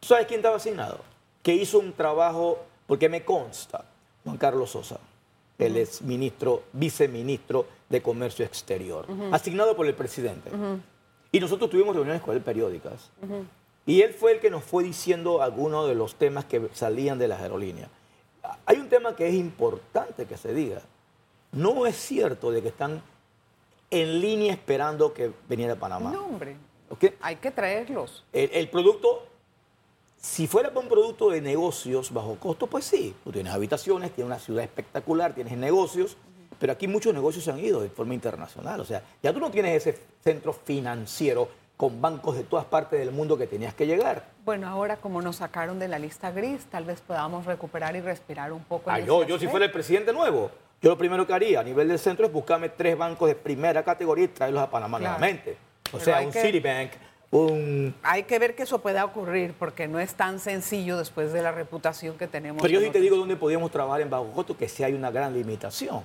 ¿Tú 0.00 0.08
sabes 0.08 0.26
quién 0.26 0.40
estaba 0.40 0.56
asignado? 0.56 1.00
Que 1.42 1.54
hizo 1.54 1.78
un 1.78 1.92
trabajo, 1.92 2.58
porque 2.86 3.08
me 3.08 3.24
consta, 3.24 3.84
Juan 4.24 4.36
Carlos 4.36 4.70
Sosa, 4.70 4.98
el 5.58 5.76
ex 5.76 6.02
ministro, 6.02 6.64
viceministro 6.72 7.66
de 7.88 8.02
Comercio 8.02 8.44
Exterior, 8.44 9.06
asignado 9.32 9.74
por 9.74 9.86
el 9.86 9.94
presidente. 9.94 10.50
Y 11.32 11.40
nosotros 11.40 11.70
tuvimos 11.70 11.94
reuniones 11.94 12.22
con 12.22 12.36
él 12.36 12.42
periódicas. 12.42 13.10
Y 13.86 14.02
él 14.02 14.12
fue 14.12 14.32
el 14.32 14.40
que 14.40 14.50
nos 14.50 14.64
fue 14.64 14.82
diciendo 14.82 15.40
algunos 15.42 15.88
de 15.88 15.94
los 15.94 16.16
temas 16.16 16.44
que 16.44 16.68
salían 16.74 17.18
de 17.18 17.28
las 17.28 17.40
aerolíneas. 17.40 17.88
Hay 18.66 18.78
un 18.78 18.88
tema 18.88 19.14
que 19.14 19.28
es 19.28 19.34
importante 19.34 20.26
que 20.26 20.36
se 20.36 20.52
diga. 20.52 20.82
No 21.52 21.86
es 21.86 21.96
cierto 21.96 22.50
de 22.50 22.62
que 22.62 22.68
están 22.68 23.00
en 23.90 24.20
línea 24.20 24.52
esperando 24.52 25.14
que 25.14 25.30
viniera 25.48 25.74
a 25.74 25.76
Panamá. 25.76 26.10
No, 26.10 26.26
hombre, 26.26 26.56
hay 27.20 27.36
que 27.36 27.52
traerlos. 27.52 28.24
El, 28.32 28.50
el 28.52 28.68
producto, 28.68 29.24
si 30.20 30.48
fuera 30.48 30.70
para 30.70 30.80
un 30.80 30.88
producto 30.88 31.30
de 31.30 31.40
negocios 31.40 32.12
bajo 32.12 32.34
costo, 32.36 32.66
pues 32.66 32.84
sí. 32.84 33.14
Tú 33.22 33.30
tienes 33.30 33.52
habitaciones, 33.52 34.12
tienes 34.12 34.26
una 34.26 34.40
ciudad 34.40 34.64
espectacular, 34.64 35.32
tienes 35.32 35.56
negocios, 35.56 36.16
pero 36.58 36.72
aquí 36.72 36.88
muchos 36.88 37.14
negocios 37.14 37.44
se 37.44 37.52
han 37.52 37.60
ido 37.60 37.80
de 37.80 37.88
forma 37.88 38.14
internacional. 38.14 38.80
O 38.80 38.84
sea, 38.84 39.04
ya 39.22 39.32
tú 39.32 39.38
no 39.38 39.50
tienes 39.50 39.86
ese 39.86 40.00
centro 40.24 40.52
financiero 40.52 41.48
con 41.76 42.00
bancos 42.00 42.36
de 42.36 42.42
todas 42.44 42.64
partes 42.64 42.98
del 42.98 43.10
mundo 43.12 43.36
que 43.36 43.46
tenías 43.46 43.74
que 43.74 43.86
llegar. 43.86 44.24
Bueno, 44.44 44.66
ahora 44.68 44.96
como 44.96 45.20
nos 45.20 45.36
sacaron 45.36 45.78
de 45.78 45.88
la 45.88 45.98
lista 45.98 46.30
gris, 46.30 46.64
tal 46.70 46.84
vez 46.84 47.00
podamos 47.02 47.44
recuperar 47.44 47.94
y 47.96 48.00
respirar 48.00 48.52
un 48.52 48.62
poco. 48.64 48.88
en 48.90 48.96
Ah, 48.96 49.00
yo, 49.00 49.24
yo 49.24 49.38
si 49.38 49.46
fuera 49.46 49.66
el 49.66 49.72
presidente 49.72 50.12
nuevo, 50.12 50.50
yo 50.80 50.90
lo 50.90 50.96
primero 50.96 51.26
que 51.26 51.34
haría 51.34 51.60
a 51.60 51.62
nivel 51.62 51.88
del 51.88 51.98
centro 51.98 52.24
es 52.26 52.32
buscarme 52.32 52.70
tres 52.70 52.96
bancos 52.96 53.28
de 53.28 53.34
primera 53.34 53.82
categoría 53.84 54.24
y 54.24 54.28
traerlos 54.28 54.62
a 54.62 54.70
Panamá 54.70 54.98
Claro. 54.98 55.18
nuevamente. 55.18 55.58
O 55.88 55.98
Pero 55.98 56.04
sea, 56.04 56.20
un 56.20 56.30
que- 56.32 56.40
Citibank, 56.40 56.92
un 57.30 57.94
Hay 58.02 58.22
que 58.22 58.38
ver 58.38 58.54
que 58.54 58.62
eso 58.62 58.78
pueda 58.80 59.04
ocurrir 59.04 59.52
porque 59.58 59.86
no 59.86 60.00
es 60.00 60.14
tan 60.14 60.38
sencillo 60.40 60.96
después 60.96 61.32
de 61.34 61.42
la 61.42 61.52
reputación 61.52 62.16
que 62.16 62.26
tenemos. 62.26 62.62
Pero 62.62 62.72
yo 62.72 62.80
sí 62.86 62.90
te 62.90 63.00
digo 63.00 63.16
dónde 63.16 63.36
podíamos 63.36 63.70
trabajar 63.70 64.00
en 64.00 64.08
bajo 64.08 64.30
costo, 64.32 64.56
que 64.56 64.68
sí 64.68 64.82
hay 64.82 64.94
una 64.94 65.10
gran 65.10 65.34
limitación. 65.34 66.04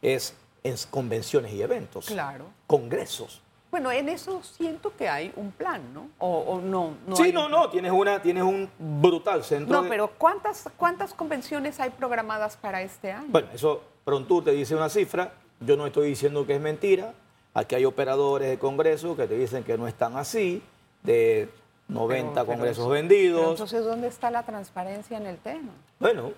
Es 0.00 0.34
en 0.64 0.76
convenciones 0.90 1.52
y 1.52 1.60
eventos. 1.60 2.06
Claro. 2.06 2.46
Congresos. 2.66 3.41
Bueno, 3.72 3.90
en 3.90 4.10
eso 4.10 4.42
siento 4.42 4.94
que 4.96 5.08
hay 5.08 5.32
un 5.34 5.50
plan, 5.50 5.80
¿no? 5.94 6.08
O, 6.18 6.28
o 6.40 6.60
no, 6.60 6.94
no 7.06 7.16
sí, 7.16 7.22
hay 7.24 7.32
no, 7.32 7.46
un 7.46 7.50
no, 7.52 7.70
tienes, 7.70 7.90
una, 7.90 8.20
tienes 8.20 8.42
un 8.44 8.68
brutal 8.78 9.42
centro. 9.42 9.74
No, 9.74 9.82
de- 9.82 9.88
pero 9.88 10.10
¿cuántas, 10.18 10.68
¿cuántas 10.76 11.14
convenciones 11.14 11.80
hay 11.80 11.88
programadas 11.88 12.56
para 12.58 12.82
este 12.82 13.10
año? 13.12 13.24
Bueno, 13.28 13.48
eso 13.54 13.82
pronto 14.04 14.42
te 14.42 14.50
dice 14.52 14.76
una 14.76 14.90
cifra. 14.90 15.32
Yo 15.60 15.76
no 15.78 15.86
estoy 15.86 16.08
diciendo 16.10 16.46
que 16.46 16.54
es 16.56 16.60
mentira. 16.60 17.14
Aquí 17.54 17.74
hay 17.74 17.86
operadores 17.86 18.50
de 18.50 18.58
congresos 18.58 19.16
que 19.16 19.26
te 19.26 19.38
dicen 19.38 19.64
que 19.64 19.78
no 19.78 19.88
están 19.88 20.18
así, 20.18 20.62
de 21.02 21.48
90 21.88 22.32
Pero- 22.34 22.46
pero 22.46 22.46
congresos 22.58 22.78
eso- 22.84 22.88
vendidos. 22.90 23.40
pero 23.40 23.50
entonces, 23.52 23.84
¿dónde 23.86 24.08
está 24.08 24.30
la 24.30 24.42
transparencia 24.42 25.16
en 25.16 25.26
el 25.26 25.38
tema? 25.38 25.72
Bueno, 25.98 26.32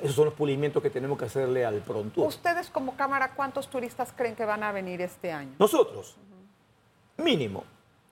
esos 0.00 0.14
son 0.14 0.26
los 0.26 0.34
pulimientos 0.34 0.80
que 0.80 0.90
tenemos 0.90 1.18
que 1.18 1.24
hacerle 1.24 1.64
al 1.66 1.80
Prontour. 1.80 2.28
Ustedes 2.28 2.70
como 2.70 2.94
Cámara, 2.94 3.32
¿cuántos 3.34 3.68
turistas 3.68 4.12
creen 4.16 4.36
que 4.36 4.44
van 4.44 4.62
a 4.62 4.70
venir 4.70 5.00
este 5.00 5.32
año? 5.32 5.50
Nosotros, 5.58 6.16
mínimo, 7.22 7.64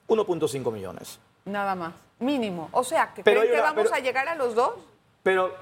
1.5 0.09 0.71
millones. 0.73 1.18
Nada 1.44 1.75
más. 1.75 1.94
Mínimo. 2.21 2.68
O 2.73 2.83
sea, 2.85 3.12
¿que 3.14 3.23
Pero 3.23 3.40
¿creen 3.40 3.55
que 3.55 3.61
vamos 3.61 3.85
pero- 3.85 3.94
a 3.94 3.99
llegar 4.01 4.29
a 4.29 4.35
los 4.35 4.55
dos? 4.55 4.73
Pero 5.23 5.55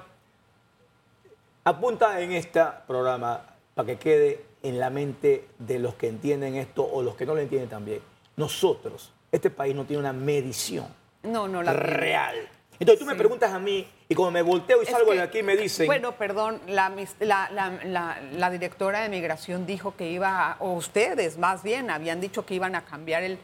apunta 1.63 2.19
en 2.21 2.31
este 2.31 2.61
programa 2.87 3.41
para 3.75 3.85
que 3.85 3.97
quede 3.97 4.45
en 4.63 4.79
la 4.79 4.89
mente 4.89 5.47
de 5.59 5.79
los 5.79 5.95
que 5.95 6.07
entienden 6.07 6.55
esto 6.55 6.83
o 6.83 7.01
los 7.03 7.15
que 7.15 7.25
no 7.25 7.35
lo 7.35 7.41
entienden 7.41 7.69
también. 7.69 8.01
Nosotros, 8.35 9.11
este 9.31 9.49
país 9.49 9.75
no 9.75 9.85
tiene 9.85 9.99
una 10.01 10.13
medición 10.13 10.87
No, 11.23 11.47
no 11.47 11.61
la 11.63 11.73
real. 11.73 12.35
Entonces 12.79 12.99
tú 12.99 13.05
me 13.05 13.15
preguntas 13.15 13.51
a 13.53 13.59
mí 13.59 13.87
y 14.07 14.13
cuando 14.15 14.31
me 14.31 14.41
volteo 14.41 14.81
y 14.81 14.85
Es 14.85 14.89
salgo 14.91 15.09
que- 15.11 15.17
de 15.17 15.21
aquí 15.23 15.43
me 15.43 15.57
dicen... 15.57 15.87
Bueno, 15.87 16.11
perdón, 16.13 16.61
la, 16.67 16.91
la- 17.19 18.19
la- 18.33 18.49
directora 18.51 19.01
de 19.01 19.09
migración 19.09 19.65
dijo 19.65 19.95
que 19.95 20.09
iba, 20.09 20.51
a- 20.51 20.57
o 20.59 20.73
ustedes 20.73 21.37
más 21.37 21.63
bien, 21.63 21.89
habían 21.89 22.21
dicho 22.21 22.45
que 22.45 22.53
iban 22.53 22.75
a 22.75 22.85
cambiar 22.85 23.23
el, 23.23 23.39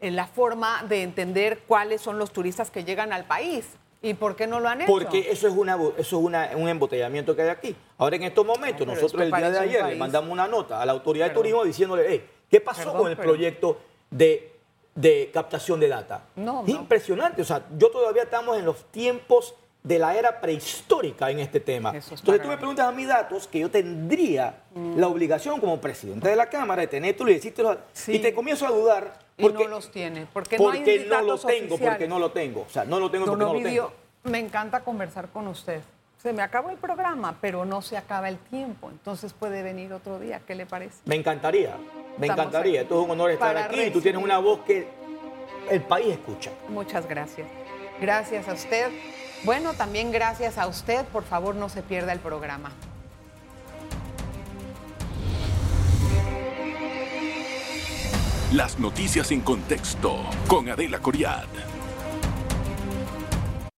la 0.00 0.26
forma 0.26 0.84
de 0.88 1.02
entender 1.02 1.60
cuáles 1.66 2.00
son 2.00 2.18
los 2.18 2.32
turistas 2.32 2.70
que 2.70 2.84
llegan 2.84 3.12
al 3.12 3.24
país. 3.24 3.66
¿Y 4.02 4.14
por 4.14 4.36
qué 4.36 4.46
no 4.46 4.60
lo 4.60 4.68
han 4.68 4.82
hecho? 4.82 4.92
Porque 4.92 5.30
eso 5.32 5.48
es, 5.48 5.54
una, 5.54 5.74
eso 5.96 6.18
es 6.18 6.24
una- 6.24 6.50
un 6.54 6.68
embotellamiento 6.68 7.34
que 7.34 7.42
hay 7.42 7.48
aquí. 7.48 7.74
Ahora 7.98 8.14
en 8.16 8.22
estos 8.24 8.46
momentos, 8.46 8.86
No, 8.86 8.94
nosotros 8.94 9.22
el 9.22 9.32
día 9.32 9.50
de 9.50 9.58
ayer 9.58 9.84
le 9.86 9.96
mandamos 9.96 10.30
una 10.30 10.46
nota 10.46 10.80
a 10.80 10.86
la 10.86 10.92
autoridad 10.92 11.26
Perdón. 11.28 11.42
de 11.42 11.48
turismo 11.50 11.64
diciéndole, 11.64 12.04
hey, 12.08 12.30
¿qué 12.50 12.60
pasó 12.60 12.82
Perdón, 12.84 12.98
con 12.98 13.10
el 13.10 13.16
proyecto 13.16 13.80
de, 14.10 14.52
de 14.96 15.30
captación 15.32 15.78
de 15.78 15.88
data? 15.88 16.22
No, 16.34 16.62
Es 16.66 16.74
no. 16.74 16.80
Impresionante. 16.80 17.42
O 17.42 17.44
sea, 17.44 17.62
yo 17.78 17.90
todavía 17.90 18.24
estamos 18.24 18.58
en 18.58 18.64
los 18.64 18.82
tiempos 18.90 19.54
de 19.84 20.00
la 20.00 20.16
era 20.16 20.40
prehistórica 20.40 21.30
en 21.30 21.38
este 21.38 21.60
tema. 21.60 21.96
Está 21.96 22.14
Entonces 22.16 22.42
tú 22.42 22.48
me 22.48 22.56
preguntas 22.56 22.88
a 22.88 22.90
mis 22.92 23.06
datos 23.06 23.46
que 23.46 23.60
yo 23.60 23.70
tendría 23.70 24.62
la 24.96 25.06
obligación 25.06 25.60
como 25.60 25.80
presidente 25.80 26.28
de 26.28 26.34
la 26.34 26.50
Cámara 26.50 26.82
de 26.82 26.88
tener 26.88 27.16
tú 27.16 27.28
y 27.28 27.38
Sí. 27.92 28.12
y 28.16 28.18
te 28.18 28.34
comienzo 28.34 28.66
a 28.66 28.70
dudar 28.70 29.20
Y 29.38 29.42
porque, 29.42 29.64
no 29.64 29.70
los 29.70 29.92
tiene. 29.92 30.26
Porque, 30.32 30.58
no, 30.58 30.64
porque 30.64 30.90
hay 30.90 30.98
no, 31.08 31.20
lo 31.20 31.26
datos 31.26 31.46
tengo, 31.46 31.78
porque 31.78 32.08
no 32.08 32.18
lo 32.18 32.32
tengo. 32.32 32.62
O 32.62 32.70
sea, 32.70 32.84
no 32.84 32.98
lo 32.98 33.10
tengo 33.10 33.26
Don 33.26 33.38
porque 33.38 33.52
no 33.52 33.60
lo 33.60 33.62
tengo. 33.62 33.92
me 34.24 34.38
encanta 34.40 34.80
conversar 34.80 35.28
con 35.28 35.46
usted. 35.46 35.82
Se 36.26 36.32
me 36.32 36.42
acabó 36.42 36.70
el 36.70 36.76
programa, 36.76 37.36
pero 37.40 37.64
no 37.64 37.82
se 37.82 37.96
acaba 37.96 38.28
el 38.28 38.36
tiempo. 38.36 38.90
Entonces 38.90 39.32
puede 39.32 39.62
venir 39.62 39.92
otro 39.92 40.18
día. 40.18 40.40
¿Qué 40.44 40.56
le 40.56 40.66
parece? 40.66 40.96
Me 41.04 41.14
encantaría, 41.14 41.76
me 42.18 42.26
Estamos 42.26 42.46
encantaría. 42.46 42.80
aquí 42.80 42.82
Esto 42.82 42.98
es 42.98 43.04
un 43.04 43.10
honor 43.12 43.30
estar 43.30 43.54
para 43.54 43.66
aquí. 43.66 43.90
Tú 43.92 44.00
tienes 44.00 44.20
una 44.20 44.38
voz 44.38 44.58
que 44.66 44.88
el 45.70 45.82
país 45.82 46.14
escucha. 46.14 46.50
Muchas 46.68 47.08
gracias. 47.08 47.46
Gracias 48.00 48.48
a 48.48 48.54
usted. 48.54 48.90
Bueno, 49.44 49.74
también 49.74 50.10
gracias 50.10 50.58
a 50.58 50.66
usted. 50.66 51.04
Por 51.04 51.22
favor, 51.22 51.54
no 51.54 51.68
se 51.68 51.82
pierda 51.82 52.12
el 52.12 52.18
programa. 52.18 52.72
Las 58.52 58.80
noticias 58.80 59.30
en 59.30 59.42
contexto 59.42 60.18
con 60.48 60.68
Adela 60.70 60.98
Coriad. 60.98 61.46